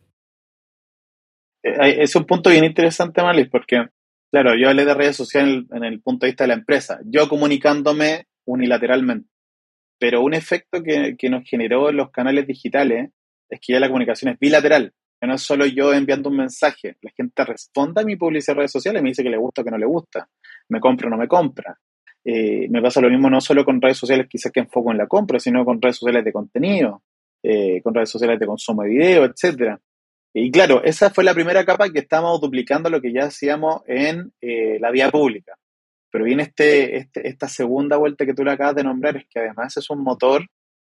Eh, 1.64 2.04
es 2.04 2.16
un 2.16 2.26
punto 2.26 2.50
bien 2.50 2.64
interesante, 2.64 3.22
Marlis, 3.22 3.50
porque, 3.50 3.88
claro, 4.34 4.58
yo 4.58 4.70
hablé 4.70 4.86
de 4.86 4.96
redes 4.96 5.16
sociales 5.16 5.66
en 5.72 5.84
el 5.84 6.02
punto 6.02 6.26
de 6.26 6.32
vista 6.32 6.46
de 6.46 6.48
la 6.48 6.56
empresa, 6.56 7.00
yo 7.06 7.30
comunicándome 7.30 8.26
unilateralmente, 8.46 9.30
pero 10.00 10.24
un 10.24 10.34
efecto 10.34 10.82
que, 10.82 11.16
que 11.16 11.30
nos 11.30 11.48
generó 11.48 11.90
en 11.90 11.98
los 11.98 12.10
canales 12.12 12.48
digitales 12.48 13.12
es 13.50 13.60
que 13.62 13.74
ya 13.74 13.80
la 13.80 13.88
comunicación 13.88 14.34
es 14.34 14.40
bilateral 14.40 14.94
no 15.28 15.36
es 15.36 15.42
solo 15.42 15.66
yo 15.66 15.94
enviando 15.94 16.30
un 16.30 16.38
mensaje, 16.38 16.98
la 17.02 17.12
gente 17.16 17.44
responde 17.46 18.02
a 18.02 18.06
mi 18.06 18.16
publicidad 18.16 18.56
en 18.56 18.58
redes 18.60 18.72
sociales 18.72 19.02
y 19.02 19.04
me 19.04 19.10
dice 19.10 19.24
que 19.24 19.30
le 19.30 19.38
gusta 19.38 19.62
o 19.62 19.66
que 19.66 19.72
no 19.72 19.78
le 19.78 19.86
gusta, 19.86 20.28
me 20.70 20.80
compra 20.80 21.08
o 21.08 21.10
no 21.12 21.18
me 21.18 21.28
compra. 21.28 21.78
Eh, 22.26 22.70
me 22.70 22.82
pasa 22.82 23.02
lo 23.02 23.10
mismo 23.10 23.30
no 23.30 23.42
solo 23.42 23.66
con 23.66 23.82
redes 23.82 23.98
sociales 23.98 24.28
quizás 24.30 24.52
que 24.52 24.62
enfoco 24.62 24.92
en 24.92 24.98
la 24.98 25.08
compra, 25.08 25.40
sino 25.40 25.66
con 25.66 25.82
redes 25.82 25.98
sociales 25.98 26.24
de 26.24 26.32
contenido, 26.32 27.04
eh, 27.44 27.82
con 27.82 27.94
redes 27.94 28.10
sociales 28.10 28.40
de 28.40 28.46
consumo 28.46 28.84
de 28.84 28.90
video, 28.90 29.26
etc. 29.26 29.78
Y 30.34 30.52
claro, 30.52 30.84
esa 30.84 31.12
fue 31.12 31.24
la 31.24 31.34
primera 31.34 31.64
capa 31.64 31.90
que 31.90 32.00
estábamos 32.00 32.42
duplicando 32.42 32.90
lo 32.90 33.02
que 33.02 33.14
ya 33.14 33.26
hacíamos 33.26 33.82
en 33.88 34.34
eh, 34.42 34.80
la 34.80 34.92
vía 34.92 35.12
pública. 35.12 35.54
Pero 36.12 36.26
viene 36.26 36.44
este, 36.44 36.98
este, 36.98 37.28
esta 37.28 37.48
segunda 37.48 37.98
vuelta 37.98 38.26
que 38.26 38.34
tú 38.34 38.44
le 38.44 38.52
acabas 38.52 38.76
de 38.76 38.84
nombrar, 38.84 39.18
es 39.18 39.26
que 39.30 39.40
además 39.40 39.78
es 39.78 39.90
un 39.90 40.04
motor 40.04 40.46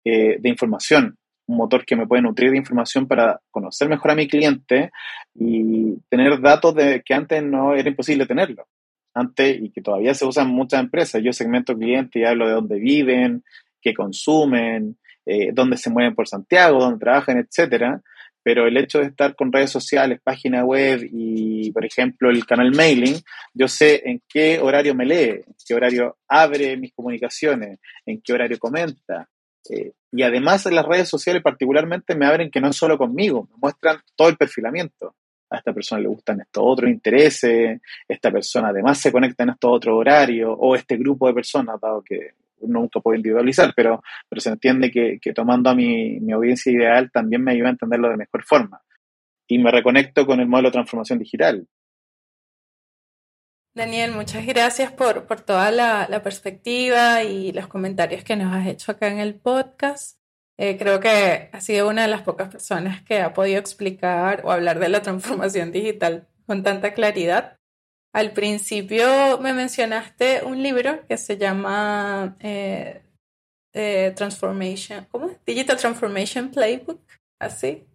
de 0.04 0.40
información 0.48 1.16
un 1.46 1.56
motor 1.56 1.84
que 1.84 1.96
me 1.96 2.06
puede 2.06 2.22
nutrir 2.22 2.50
de 2.50 2.56
información 2.56 3.06
para 3.06 3.40
conocer 3.50 3.88
mejor 3.88 4.12
a 4.12 4.14
mi 4.14 4.28
cliente 4.28 4.90
y 5.34 5.96
tener 6.08 6.40
datos 6.40 6.74
de 6.74 7.02
que 7.04 7.14
antes 7.14 7.42
no 7.42 7.74
era 7.74 7.88
imposible 7.88 8.26
tenerlo. 8.26 8.66
Antes, 9.14 9.60
y 9.60 9.70
que 9.70 9.82
todavía 9.82 10.14
se 10.14 10.24
usan 10.24 10.48
muchas 10.48 10.80
empresas, 10.80 11.22
yo 11.22 11.32
segmento 11.32 11.76
clientes 11.76 12.20
y 12.20 12.24
hablo 12.24 12.46
de 12.46 12.54
dónde 12.54 12.78
viven, 12.78 13.44
qué 13.80 13.92
consumen, 13.92 14.96
eh, 15.26 15.50
dónde 15.52 15.76
se 15.76 15.90
mueven 15.90 16.14
por 16.14 16.26
Santiago, 16.26 16.80
dónde 16.80 16.98
trabajan, 16.98 17.38
etcétera. 17.38 18.00
Pero 18.42 18.66
el 18.66 18.76
hecho 18.76 18.98
de 18.98 19.06
estar 19.06 19.36
con 19.36 19.52
redes 19.52 19.70
sociales, 19.70 20.20
página 20.22 20.64
web 20.64 21.08
y, 21.10 21.70
por 21.70 21.84
ejemplo, 21.84 22.30
el 22.30 22.44
canal 22.44 22.72
mailing, 22.72 23.16
yo 23.54 23.68
sé 23.68 24.02
en 24.04 24.20
qué 24.28 24.58
horario 24.58 24.94
me 24.94 25.06
lee, 25.06 25.42
en 25.46 25.54
qué 25.66 25.74
horario 25.74 26.16
abre 26.26 26.76
mis 26.76 26.92
comunicaciones, 26.92 27.78
en 28.04 28.20
qué 28.20 28.32
horario 28.32 28.58
comenta, 28.58 29.28
eh, 29.70 29.92
y 30.10 30.22
además 30.22 30.66
las 30.66 30.84
redes 30.84 31.08
sociales 31.08 31.42
particularmente 31.42 32.14
me 32.14 32.26
abren 32.26 32.50
que 32.50 32.60
no 32.60 32.68
es 32.68 32.76
solo 32.76 32.98
conmigo, 32.98 33.48
me 33.50 33.58
muestran 33.60 34.00
todo 34.14 34.28
el 34.28 34.36
perfilamiento. 34.36 35.14
A 35.50 35.58
esta 35.58 35.72
persona 35.72 36.00
le 36.00 36.08
gustan 36.08 36.40
estos 36.40 36.62
otros 36.66 36.90
intereses, 36.90 37.80
esta 38.08 38.30
persona 38.30 38.68
además 38.68 38.98
se 38.98 39.12
conecta 39.12 39.42
en 39.42 39.50
estos 39.50 39.70
otros 39.70 39.94
horarios, 39.98 40.54
o 40.58 40.74
este 40.74 40.96
grupo 40.96 41.26
de 41.26 41.34
personas, 41.34 41.80
dado 41.80 42.02
que 42.02 42.32
nunca 42.62 43.00
puedo 43.00 43.16
individualizar, 43.16 43.72
pero, 43.74 44.02
pero 44.28 44.40
se 44.40 44.50
entiende 44.50 44.90
que, 44.90 45.18
tomando 45.32 45.70
a 45.70 45.74
mi, 45.74 46.20
mi, 46.20 46.32
audiencia 46.32 46.72
ideal 46.72 47.10
también 47.12 47.42
me 47.42 47.52
ayuda 47.52 47.68
a 47.68 47.72
entenderlo 47.72 48.08
de 48.08 48.16
mejor 48.16 48.44
forma. 48.44 48.82
Y 49.48 49.58
me 49.58 49.70
reconecto 49.70 50.26
con 50.26 50.40
el 50.40 50.48
modelo 50.48 50.68
de 50.68 50.72
transformación 50.72 51.18
digital. 51.18 51.66
Daniel, 53.74 54.12
muchas 54.12 54.44
gracias 54.46 54.92
por, 54.92 55.26
por 55.26 55.40
toda 55.40 55.70
la, 55.70 56.06
la, 56.08 56.22
perspectiva 56.22 57.24
y 57.24 57.52
los 57.52 57.68
comentarios 57.68 58.22
que 58.22 58.36
nos 58.36 58.54
has 58.54 58.66
hecho 58.66 58.92
acá 58.92 59.08
en 59.08 59.18
el 59.18 59.34
podcast. 59.40 60.18
Eh, 60.58 60.76
creo 60.78 61.00
que 61.00 61.48
has 61.52 61.64
sido 61.64 61.88
una 61.88 62.02
de 62.02 62.08
las 62.08 62.22
pocas 62.22 62.48
personas 62.48 63.02
que 63.02 63.20
ha 63.20 63.32
podido 63.32 63.58
explicar 63.58 64.42
o 64.44 64.52
hablar 64.52 64.78
de 64.78 64.90
la 64.90 65.00
transformación 65.02 65.72
digital 65.72 66.28
con 66.46 66.62
tanta 66.62 66.92
claridad. 66.92 67.58
Al 68.12 68.32
principio 68.32 69.38
me 69.40 69.54
mencionaste 69.54 70.44
un 70.44 70.62
libro 70.62 71.06
que 71.08 71.16
se 71.16 71.38
llama 71.38 72.36
eh, 72.40 73.02
eh, 73.72 74.12
Transformation, 74.14 75.06
¿cómo? 75.10 75.30
Digital 75.46 75.78
Transformation 75.78 76.50
Playbook, 76.50 77.00
así, 77.38 77.86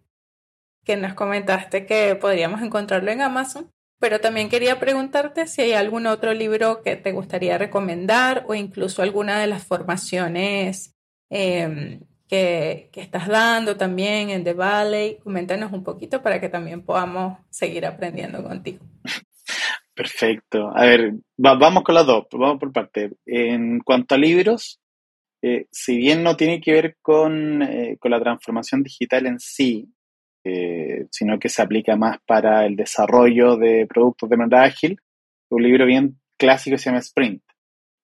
que 0.84 0.96
nos 0.96 1.14
comentaste 1.14 1.86
que 1.86 2.16
podríamos 2.16 2.62
encontrarlo 2.62 3.10
en 3.12 3.22
Amazon. 3.22 3.70
Pero 4.00 4.20
también 4.20 4.48
quería 4.48 4.78
preguntarte 4.78 5.48
si 5.48 5.62
hay 5.62 5.72
algún 5.72 6.06
otro 6.06 6.32
libro 6.32 6.82
que 6.82 6.94
te 6.94 7.10
gustaría 7.10 7.58
recomendar 7.58 8.44
o 8.46 8.54
incluso 8.54 9.02
alguna 9.02 9.40
de 9.40 9.48
las 9.48 9.64
formaciones 9.64 10.94
eh, 11.30 12.00
que, 12.28 12.90
que, 12.92 13.00
estás 13.00 13.26
dando 13.26 13.76
también 13.76 14.30
en 14.30 14.44
The 14.44 14.52
Valley. 14.52 15.18
Coméntanos 15.18 15.72
un 15.72 15.82
poquito 15.82 16.22
para 16.22 16.40
que 16.40 16.48
también 16.48 16.82
podamos 16.82 17.38
seguir 17.50 17.86
aprendiendo 17.86 18.42
contigo. 18.44 18.84
Perfecto. 19.98 20.70
A 20.76 20.84
ver, 20.84 21.14
va, 21.44 21.56
vamos 21.56 21.82
con 21.82 21.96
las 21.96 22.06
dos, 22.06 22.24
vamos 22.30 22.60
por 22.60 22.72
parte. 22.72 23.10
En 23.26 23.80
cuanto 23.80 24.14
a 24.14 24.18
libros, 24.18 24.78
eh, 25.42 25.66
si 25.72 25.96
bien 25.96 26.22
no 26.22 26.36
tiene 26.36 26.60
que 26.60 26.72
ver 26.72 26.96
con, 27.02 27.62
eh, 27.62 27.96
con 27.98 28.12
la 28.12 28.20
transformación 28.20 28.84
digital 28.84 29.26
en 29.26 29.40
sí, 29.40 29.92
eh, 30.44 31.06
sino 31.10 31.40
que 31.40 31.48
se 31.48 31.62
aplica 31.62 31.96
más 31.96 32.18
para 32.24 32.64
el 32.64 32.76
desarrollo 32.76 33.56
de 33.56 33.88
productos 33.88 34.30
de 34.30 34.36
manera 34.36 34.62
ágil. 34.62 35.00
Un 35.50 35.64
libro 35.64 35.84
bien 35.84 36.20
clásico 36.38 36.78
se 36.78 36.90
llama 36.90 37.00
Sprint, 37.00 37.42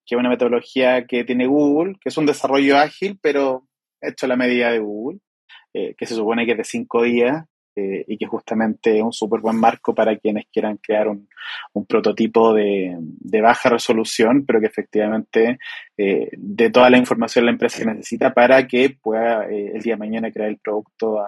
que 0.05 0.17
es 0.17 0.19
una 0.19 0.31
metodología 0.31 1.07
que 1.07 1.23
tiene 1.23 1.47
Google, 1.47 1.95
que 2.01 2.09
es 2.09 2.19
un 2.19 2.27
desarrollo 2.27 2.77
ágil, 2.77 3.21
pero 3.23 3.69
hecho 4.01 4.27
a 4.27 4.31
la 4.31 4.37
medida 4.37 4.73
de 4.73 4.81
Google, 4.81 5.21
que 5.73 6.07
se 6.07 6.17
supone 6.17 6.45
que 6.45 6.53
es 6.53 6.59
de 6.59 6.65
cinco 6.65 7.03
días 7.03 7.45
eh, 7.77 8.05
y 8.07 8.17
que 8.17 8.27
justamente 8.27 8.97
es 8.97 9.03
un 9.03 9.13
súper 9.13 9.41
buen 9.41 9.57
marco 9.57 9.95
para 9.95 10.17
quienes 10.17 10.47
quieran 10.53 10.77
crear 10.77 11.09
un, 11.09 11.29
un 11.73 11.87
prototipo 11.87 12.55
de, 12.55 12.97
de, 13.01 13.41
baja 13.41 13.69
resolución, 13.69 14.45
pero 14.47 14.61
que 14.61 14.67
efectivamente 14.67 15.59
eh, 15.97 16.29
dé 16.37 16.71
toda 16.71 16.89
la 16.91 16.99
información 16.99 17.47
la 17.47 17.51
empresa 17.51 17.79
que 17.79 17.87
necesita 17.87 18.33
para 18.33 18.67
que 18.67 18.91
pueda 18.91 19.49
eh, 19.49 19.73
el 19.75 19.83
día 19.83 19.95
de 19.95 19.99
mañana 19.99 20.31
crear 20.31 20.51
el 20.51 20.59
producto 20.59 21.21
a, 21.21 21.27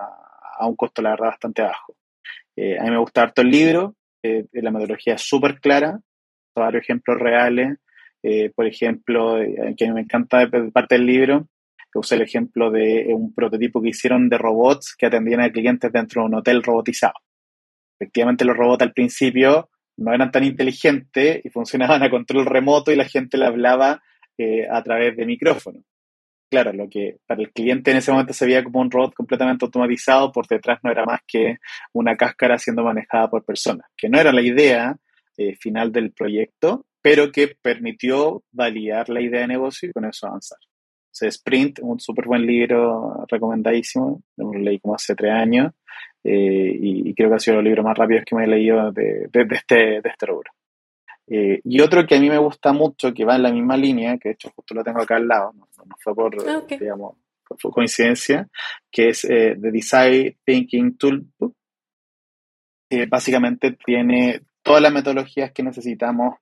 a 0.59 0.67
un 0.67 0.77
costo, 0.77 1.03
la 1.03 1.11
verdad, 1.11 1.29
bastante 1.29 1.63
bajo. 1.63 1.97
Eh, 2.55 2.79
a 2.79 2.85
mí 2.85 2.91
me 2.91 2.99
gusta 2.99 3.23
harto 3.23 3.43
el 3.43 3.51
libro, 3.51 3.97
la 4.23 4.71
metodología 4.71 5.15
es 5.15 5.23
súper 5.23 5.61
clara, 5.61 6.01
varios 6.55 6.83
ejemplos 6.83 7.19
reales. 7.19 7.79
Por 8.57 8.67
ejemplo, 8.67 9.37
que 9.77 9.93
me 9.93 10.01
encanta 10.01 10.45
de 10.47 10.73
parte 10.73 10.97
del 10.97 11.07
libro, 11.07 11.47
usé 11.95 12.17
el 12.17 12.23
ejemplo 12.23 12.71
de 12.71 13.07
un 13.15 13.35
prototipo 13.35 13.81
que 13.81 13.91
hicieron 13.91 14.29
de 14.29 14.39
robots 14.39 14.95
que 14.97 15.07
atendían 15.07 15.41
a 15.41 15.51
clientes 15.51 15.91
dentro 15.93 16.23
de 16.23 16.27
un 16.29 16.35
hotel 16.35 16.63
robotizado. 16.63 17.15
Efectivamente, 17.99 18.45
los 18.45 18.57
robots 18.57 18.83
al 18.83 18.93
principio 18.93 19.71
no 19.97 20.13
eran 20.13 20.31
tan 20.31 20.45
inteligentes 20.45 21.41
y 21.45 21.49
funcionaban 21.49 22.03
a 22.03 22.11
control 22.11 22.45
remoto 22.45 22.93
y 22.93 22.97
la 22.97 23.07
gente 23.07 23.39
le 23.39 23.47
hablaba 23.47 24.03
a 24.71 24.83
través 24.83 25.17
de 25.17 25.25
micrófono 25.25 25.81
claro, 26.51 26.73
lo 26.73 26.89
que 26.89 27.19
para 27.27 27.43
el 27.43 27.53
cliente 27.53 27.91
en 27.91 27.99
ese 27.99 28.11
momento 28.11 28.33
se 28.33 28.47
veía 28.47 28.65
como 28.65 28.81
un 28.81 28.91
robot 28.91 29.15
completamente 29.15 29.65
automatizado, 29.65 30.33
por 30.33 30.47
detrás 30.47 30.79
no 30.83 30.91
era 30.91 31.05
más 31.05 31.21
que 31.27 31.59
una 31.93 32.17
cáscara 32.17 32.59
siendo 32.59 32.83
manejada 32.85 33.29
por 33.29 33.45
personas, 33.45 33.87
que 33.97 34.09
no 34.09 34.19
era 34.19 34.33
la 34.33 34.43
idea 34.43 34.97
eh, 35.37 35.55
final 35.57 35.93
del 35.93 36.13
proyecto, 36.13 36.87
pero 37.03 37.31
que 37.31 37.57
permitió 37.61 38.43
validar 38.53 39.09
la 39.09 39.21
idea 39.21 39.41
de 39.43 39.49
negocio 39.49 39.89
y 39.89 39.93
con 39.93 40.05
eso 40.05 40.27
avanzar. 40.27 40.59
Sea, 41.17 41.31
Sprint, 41.31 41.79
un 41.81 41.99
súper 41.99 42.27
buen 42.27 42.45
libro, 42.47 43.25
recomendadísimo, 43.27 44.23
lo 44.37 44.53
leí 44.53 44.79
como 44.79 44.95
hace 44.95 45.15
tres 45.15 45.33
años 45.33 45.73
eh, 46.23 46.77
y, 46.79 47.09
y, 47.09 47.15
creo 47.15 47.31
que 47.31 47.37
ha 47.37 47.39
sido 47.39 47.57
los 47.57 47.65
libros 47.65 47.85
más 47.85 47.97
rápidos 47.97 48.25
que 48.27 48.37
me 48.37 48.45
he 48.45 48.49
leído 48.49 48.93
de, 48.93 49.27
de, 49.33 49.45
de 49.47 49.55
este, 49.55 49.75
de 50.03 50.09
este 50.11 50.27
rubro. 50.27 50.51
Eh, 51.27 51.61
y 51.65 51.81
otro 51.81 52.07
que 52.07 52.17
a 52.17 52.21
mí 52.21 52.29
me 52.29 52.37
gusta 52.37 52.75
mucho, 52.75 53.15
que 53.15 53.25
va 53.25 53.37
en 53.37 53.45
la 53.45 53.51
misma 53.51 53.79
línea, 53.79 54.19
que 54.19 54.29
de 54.29 54.33
hecho 54.35 54.53
justo 54.55 54.75
lo 54.75 54.85
tengo 54.85 55.01
acá 55.01 55.17
al 55.17 55.27
lado, 55.27 55.53
no, 55.55 55.67
no 55.87 55.97
fue 55.99 56.15
por, 56.15 56.37
ah, 56.47 56.59
okay. 56.59 56.79
digamos, 56.79 57.17
por 57.49 57.73
coincidencia, 57.73 58.47
que 58.91 59.09
es 59.09 59.25
eh, 59.25 59.57
The 59.59 59.71
Design 59.71 60.37
Thinking 60.45 60.99
Toolbook, 60.99 61.55
que 62.91 63.07
básicamente 63.07 63.73
tiene 63.73 64.43
todas 64.63 64.83
las 64.83 64.93
metodologías 64.93 65.51
que 65.53 65.63
necesitamos 65.63 66.37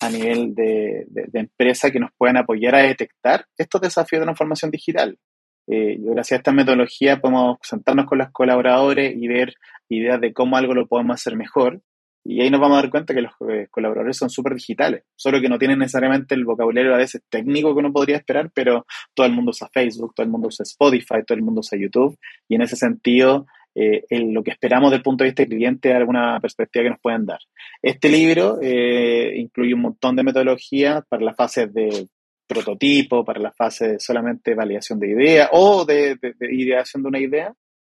a 0.00 0.10
nivel 0.10 0.54
de, 0.54 1.06
de, 1.08 1.40
empresa 1.40 1.90
que 1.90 1.98
nos 1.98 2.10
puedan 2.16 2.36
apoyar 2.36 2.74
a 2.74 2.82
detectar 2.82 3.46
estos 3.56 3.80
desafíos 3.80 4.20
de 4.20 4.26
transformación 4.26 4.70
digital. 4.70 5.18
Eh, 5.66 5.96
gracias 5.98 6.32
a 6.32 6.40
esta 6.40 6.52
metodología 6.52 7.20
podemos 7.20 7.58
sentarnos 7.62 8.06
con 8.06 8.18
los 8.18 8.30
colaboradores 8.30 9.14
y 9.14 9.28
ver 9.28 9.52
ideas 9.90 10.18
de 10.20 10.32
cómo 10.32 10.56
algo 10.56 10.72
lo 10.72 10.86
podemos 10.86 11.16
hacer 11.16 11.36
mejor 11.36 11.82
Y 12.24 12.40
ahí 12.40 12.48
nos 12.48 12.60
vamos 12.60 12.78
a 12.78 12.82
dar 12.82 12.90
cuenta 12.90 13.12
que 13.12 13.20
los 13.20 13.32
eh, 13.50 13.66
colaboradores 13.70 14.16
son 14.16 14.30
súper 14.30 14.54
digitales, 14.54 15.04
solo 15.14 15.40
que 15.40 15.48
no 15.48 15.58
tienen 15.58 15.78
necesariamente 15.78 16.34
el 16.34 16.44
vocabulario 16.44 16.94
a 16.94 16.98
veces 16.98 17.22
técnico 17.28 17.74
que 17.74 17.80
uno 17.80 17.92
podría 17.92 18.16
esperar, 18.16 18.50
pero 18.54 18.86
todo 19.14 19.26
el 19.26 19.32
mundo 19.32 19.50
usa 19.50 19.68
Facebook, 19.72 20.14
todo 20.14 20.24
el 20.24 20.30
mundo 20.30 20.48
usa 20.48 20.62
Spotify, 20.62 21.22
todo 21.26 21.36
el 21.36 21.44
mundo 21.44 21.60
usa 21.60 21.78
YouTube, 21.78 22.18
y 22.48 22.54
en 22.54 22.62
ese 22.62 22.76
sentido 22.76 23.46
eh, 23.80 24.04
lo 24.10 24.42
que 24.42 24.50
esperamos 24.50 24.90
del 24.90 25.02
punto 25.02 25.22
de 25.22 25.30
vista 25.30 25.42
del 25.44 25.50
cliente 25.50 25.92
alguna 25.92 26.40
perspectiva 26.40 26.82
que 26.82 26.90
nos 26.90 27.00
pueden 27.00 27.26
dar. 27.26 27.38
Este 27.80 28.08
libro 28.08 28.58
eh, 28.60 29.34
incluye 29.36 29.72
un 29.72 29.82
montón 29.82 30.16
de 30.16 30.24
metodologías 30.24 31.04
para 31.08 31.24
las 31.24 31.36
fases 31.36 31.72
de 31.72 32.08
prototipo, 32.46 33.24
para 33.24 33.40
la 33.40 33.52
fase 33.52 33.88
de 33.88 34.00
solamente 34.00 34.54
validación 34.54 34.98
de 34.98 35.10
idea 35.10 35.50
o 35.52 35.84
de, 35.84 36.18
ideación 36.50 37.04
de 37.04 37.08
una 37.08 37.20
idea. 37.20 37.54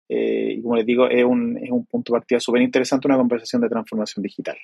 Eh, 0.09 0.55
y 0.59 0.63
como 0.63 0.77
les 0.77 0.87
digo, 0.87 1.09
es 1.09 1.25
un, 1.25 1.59
es 1.59 1.71
un 1.71 1.85
punto 1.87 2.13
de 2.13 2.21
partida 2.21 2.39
súper 2.39 2.63
interesante, 2.63 3.09
una 3.09 3.17
conversación 3.17 3.63
de 3.63 3.69
transformación 3.69 4.23
digital. 4.23 4.59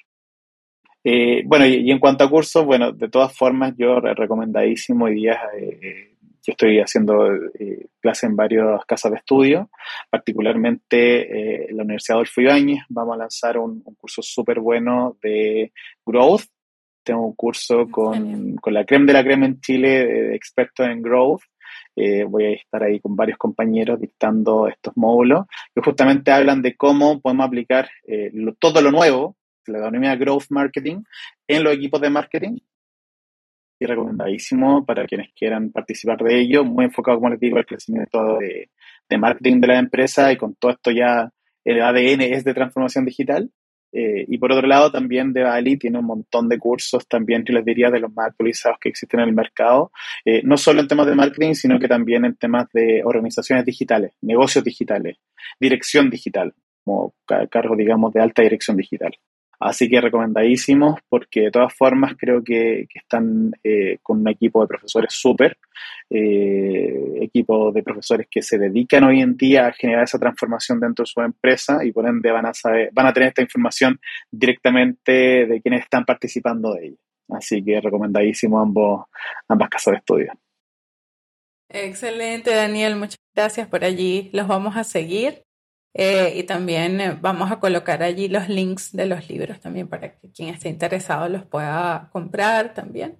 Bueno, 1.46 1.64
y, 1.64 1.90
en 1.90 1.98
cuanto 2.00 2.22
a 2.22 2.28
cursos, 2.28 2.66
bueno, 2.66 2.92
de 2.92 3.08
todas 3.08 3.34
formas, 3.34 3.72
yo 3.78 3.98
recomendadísimo 3.98 5.06
hoy 5.06 5.14
día, 5.14 5.40
yo 6.42 6.52
estoy 6.52 6.80
haciendo 6.80 7.28
clases 8.00 8.24
en 8.24 8.36
varias 8.36 8.84
casas 8.86 9.12
de 9.12 9.18
estudio, 9.18 9.70
particularmente 10.10 11.70
en 11.70 11.76
la 11.76 11.82
Universidad 11.82 12.16
Adolfo 12.16 12.40
Ibáñez, 12.40 12.84
vamos 12.88 13.14
a 13.14 13.18
lanzar 13.18 13.58
un, 13.58 13.82
un 13.84 13.94
curso 13.94 14.22
súper 14.22 14.60
bueno 14.60 15.16
de 15.22 15.72
growth, 16.06 16.44
tengo 17.08 17.26
un 17.26 17.34
curso 17.34 17.88
con, 17.90 18.56
con, 18.56 18.74
la 18.74 18.84
creme 18.84 19.06
de 19.06 19.12
la 19.14 19.24
creme 19.24 19.46
en 19.46 19.60
Chile, 19.60 20.06
de 20.06 20.34
expertos 20.34 20.86
en 20.86 21.00
growth. 21.00 21.40
Eh, 21.96 22.24
voy 22.24 22.44
a 22.44 22.50
estar 22.50 22.82
ahí 22.82 23.00
con 23.00 23.16
varios 23.16 23.38
compañeros 23.38 23.98
dictando 23.98 24.68
estos 24.68 24.94
módulos 24.96 25.46
que 25.74 25.80
justamente 25.80 26.30
hablan 26.30 26.60
de 26.60 26.76
cómo 26.76 27.20
podemos 27.20 27.46
aplicar 27.46 27.88
eh, 28.06 28.30
todo 28.58 28.82
lo 28.82 28.90
nuevo, 28.90 29.36
la 29.66 29.78
economía 29.78 30.16
growth 30.16 30.44
marketing, 30.50 31.02
en 31.46 31.64
los 31.64 31.72
equipos 31.72 32.00
de 32.02 32.10
marketing. 32.10 32.58
Y 33.80 33.86
recomendadísimo 33.86 34.84
para 34.84 35.06
quienes 35.06 35.32
quieran 35.34 35.70
participar 35.70 36.18
de 36.18 36.40
ello, 36.40 36.64
muy 36.64 36.86
enfocado, 36.86 37.18
como 37.18 37.30
les 37.30 37.40
digo, 37.40 37.58
al 37.58 37.66
crecimiento 37.66 38.38
de, 38.38 38.70
de 39.08 39.18
marketing 39.18 39.60
de 39.60 39.66
la 39.68 39.78
empresa 39.78 40.32
y 40.32 40.36
con 40.36 40.54
todo 40.54 40.72
esto 40.72 40.90
ya 40.90 41.30
el 41.64 41.82
ADN 41.82 42.22
es 42.22 42.44
de 42.44 42.54
transformación 42.54 43.04
digital. 43.04 43.50
Eh, 43.92 44.26
y 44.28 44.38
por 44.38 44.52
otro 44.52 44.66
lado, 44.66 44.90
también 44.92 45.32
de 45.32 45.42
Bali 45.42 45.78
tiene 45.78 45.98
un 45.98 46.04
montón 46.04 46.48
de 46.48 46.58
cursos 46.58 47.08
también, 47.08 47.44
yo 47.46 47.54
les 47.54 47.64
diría, 47.64 47.90
de 47.90 48.00
los 48.00 48.12
más 48.12 48.28
actualizados 48.28 48.78
que 48.80 48.90
existen 48.90 49.20
en 49.20 49.28
el 49.28 49.34
mercado, 49.34 49.90
eh, 50.24 50.42
no 50.44 50.58
solo 50.58 50.80
en 50.80 50.88
temas 50.88 51.06
de 51.06 51.14
marketing, 51.14 51.54
sino 51.54 51.78
que 51.78 51.88
también 51.88 52.24
en 52.24 52.36
temas 52.36 52.68
de 52.72 53.02
organizaciones 53.04 53.64
digitales, 53.64 54.12
negocios 54.20 54.62
digitales, 54.62 55.16
dirección 55.58 56.10
digital, 56.10 56.54
como 56.84 57.14
cargo, 57.50 57.76
digamos, 57.76 58.12
de 58.12 58.20
alta 58.20 58.42
dirección 58.42 58.76
digital. 58.76 59.12
Así 59.60 59.88
que 59.88 60.00
recomendadísimos 60.00 61.00
porque 61.08 61.42
de 61.42 61.50
todas 61.50 61.74
formas 61.74 62.14
creo 62.16 62.44
que, 62.44 62.86
están 62.94 63.52
eh, 63.64 63.98
con 64.02 64.20
un 64.20 64.28
equipo 64.28 64.60
de 64.60 64.68
profesores 64.68 65.12
súper, 65.12 65.58
eh, 66.10 67.18
equipo 67.22 67.72
de 67.72 67.82
profesores 67.82 68.28
que 68.30 68.42
se 68.42 68.58
dedican 68.58 69.04
hoy 69.04 69.20
en 69.20 69.36
día 69.36 69.66
a 69.66 69.72
generar 69.72 70.04
esa 70.04 70.18
transformación 70.18 70.78
dentro 70.78 71.02
de 71.02 71.10
su 71.12 71.20
empresa 71.20 71.84
y 71.84 71.90
por 71.90 72.06
ende 72.06 72.30
van 72.30 72.46
a, 72.46 72.54
saber, 72.54 72.90
van 72.92 73.06
a 73.06 73.12
tener 73.12 73.30
esta 73.30 73.42
información 73.42 73.98
directamente 74.30 75.46
de 75.46 75.60
quienes 75.60 75.82
están 75.82 76.04
participando 76.04 76.74
de 76.74 76.86
ella. 76.86 76.96
Así 77.30 77.62
que 77.62 77.80
recomendadísimo 77.80 78.60
ambos, 78.60 79.06
ambas 79.48 79.68
casas 79.68 79.92
de 79.92 79.98
estudio. 79.98 80.32
Excelente, 81.68 82.54
Daniel. 82.54 82.96
Muchas 82.96 83.18
gracias 83.34 83.68
por 83.68 83.84
allí. 83.84 84.30
Los 84.32 84.48
vamos 84.48 84.76
a 84.76 84.84
seguir. 84.84 85.42
Eh, 85.94 86.34
y 86.36 86.42
también 86.44 87.00
eh, 87.00 87.18
vamos 87.20 87.50
a 87.50 87.58
colocar 87.58 88.02
allí 88.02 88.28
los 88.28 88.48
links 88.48 88.92
de 88.92 89.06
los 89.06 89.28
libros 89.28 89.60
también 89.60 89.88
para 89.88 90.16
que 90.16 90.30
quien 90.30 90.50
esté 90.50 90.68
interesado 90.68 91.28
los 91.28 91.44
pueda 91.44 92.08
comprar 92.12 92.74
también. 92.74 93.18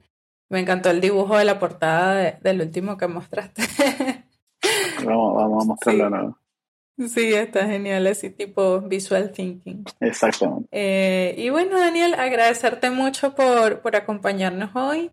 Me 0.51 0.61
encantó 0.61 0.91
el 0.91 1.01
dibujo 1.01 1.37
de 1.37 1.45
la 1.45 1.59
portada 1.59 2.39
del 2.41 2.61
último 2.61 2.97
que 2.97 3.07
mostraste. 3.07 3.63
vamos, 5.05 5.37
vamos, 5.37 5.65
a 5.65 5.67
mostrarlo 5.67 6.39
sí. 6.99 7.09
Sí, 7.09 7.33
está 7.33 7.65
genial, 7.67 8.07
así 8.09 8.31
tipo 8.31 8.81
visual 8.81 9.31
thinking. 9.31 9.85
Exactamente. 10.01 10.69
Eh, 10.73 11.35
y 11.39 11.49
bueno, 11.51 11.79
Daniel, 11.79 12.15
agradecerte 12.15 12.91
mucho 12.91 13.35
por, 13.37 13.83
por 13.83 13.95
acompañarnos 13.95 14.75
hoy. 14.75 15.13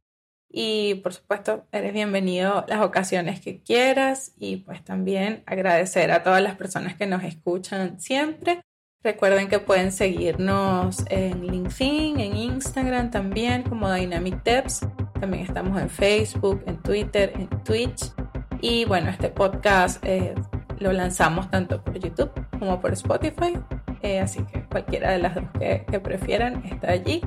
Y 0.50 0.96
por 0.96 1.14
supuesto, 1.14 1.66
eres 1.72 1.94
bienvenido 1.94 2.66
las 2.68 2.82
ocasiones 2.82 3.42
que 3.42 3.62
quieras 3.62 4.34
y 4.38 4.58
pues 4.58 4.84
también 4.84 5.44
agradecer 5.46 6.12
a 6.12 6.24
todas 6.24 6.42
las 6.42 6.56
personas 6.56 6.96
que 6.96 7.08
nos 7.08 7.24
escuchan 7.24 8.00
siempre. 8.00 8.62
Recuerden 9.06 9.50
que 9.50 9.60
pueden 9.60 9.92
seguirnos 9.92 11.06
en 11.12 11.46
LinkedIn, 11.46 12.20
en 12.20 12.36
Instagram 12.36 13.12
también 13.12 13.62
como 13.62 13.92
Dynamic 13.94 14.44
Devs. 14.44 14.80
También 15.20 15.44
estamos 15.44 15.80
en 15.80 15.92
Facebook, 15.92 16.64
en 16.66 16.82
Twitter, 16.82 17.32
en 17.36 17.48
Twitch. 17.64 18.14
Y 18.62 18.86
bueno, 18.86 19.12
este 19.12 19.30
podcast 19.30 20.04
eh, 20.04 20.34
lo 20.80 20.92
lanzamos 20.92 21.52
tanto 21.52 21.84
por 21.84 22.00
YouTube 22.00 22.32
como 22.58 22.82
por 22.82 22.94
Spotify. 22.94 23.54
Eh, 24.02 24.20
así 24.20 24.44
que 24.46 24.64
cualquiera 24.64 25.12
de 25.12 25.20
las 25.20 25.36
dos 25.36 25.46
que, 25.60 25.86
que 25.88 26.00
prefieran 26.00 26.66
está 26.66 26.90
allí. 26.90 27.22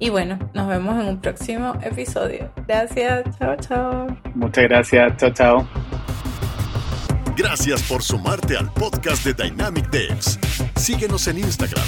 Y 0.00 0.08
bueno, 0.08 0.38
nos 0.54 0.66
vemos 0.66 0.98
en 0.98 1.08
un 1.08 1.20
próximo 1.20 1.74
episodio. 1.82 2.50
Gracias, 2.66 3.38
chao, 3.38 3.54
chao. 3.56 4.06
Muchas 4.34 4.64
gracias, 4.64 5.16
chao, 5.18 5.30
chao. 5.30 5.68
Gracias 7.36 7.82
por 7.82 8.02
sumarte 8.02 8.56
al 8.56 8.72
podcast 8.72 9.24
de 9.26 9.34
Dynamic 9.34 9.90
Devs. 9.90 10.38
Síguenos 10.76 11.28
en 11.28 11.40
Instagram, 11.40 11.84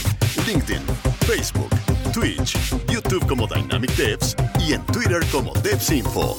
LinkedIn, 0.46 0.82
Facebook, 1.26 1.70
Twitch, 2.12 2.54
YouTube 2.86 3.26
como 3.26 3.46
Dynamic 3.46 3.90
Devs 3.96 4.36
y 4.60 4.74
en 4.74 4.84
Twitter 4.86 5.24
como 5.32 5.54
DevsInfo. 5.62 6.36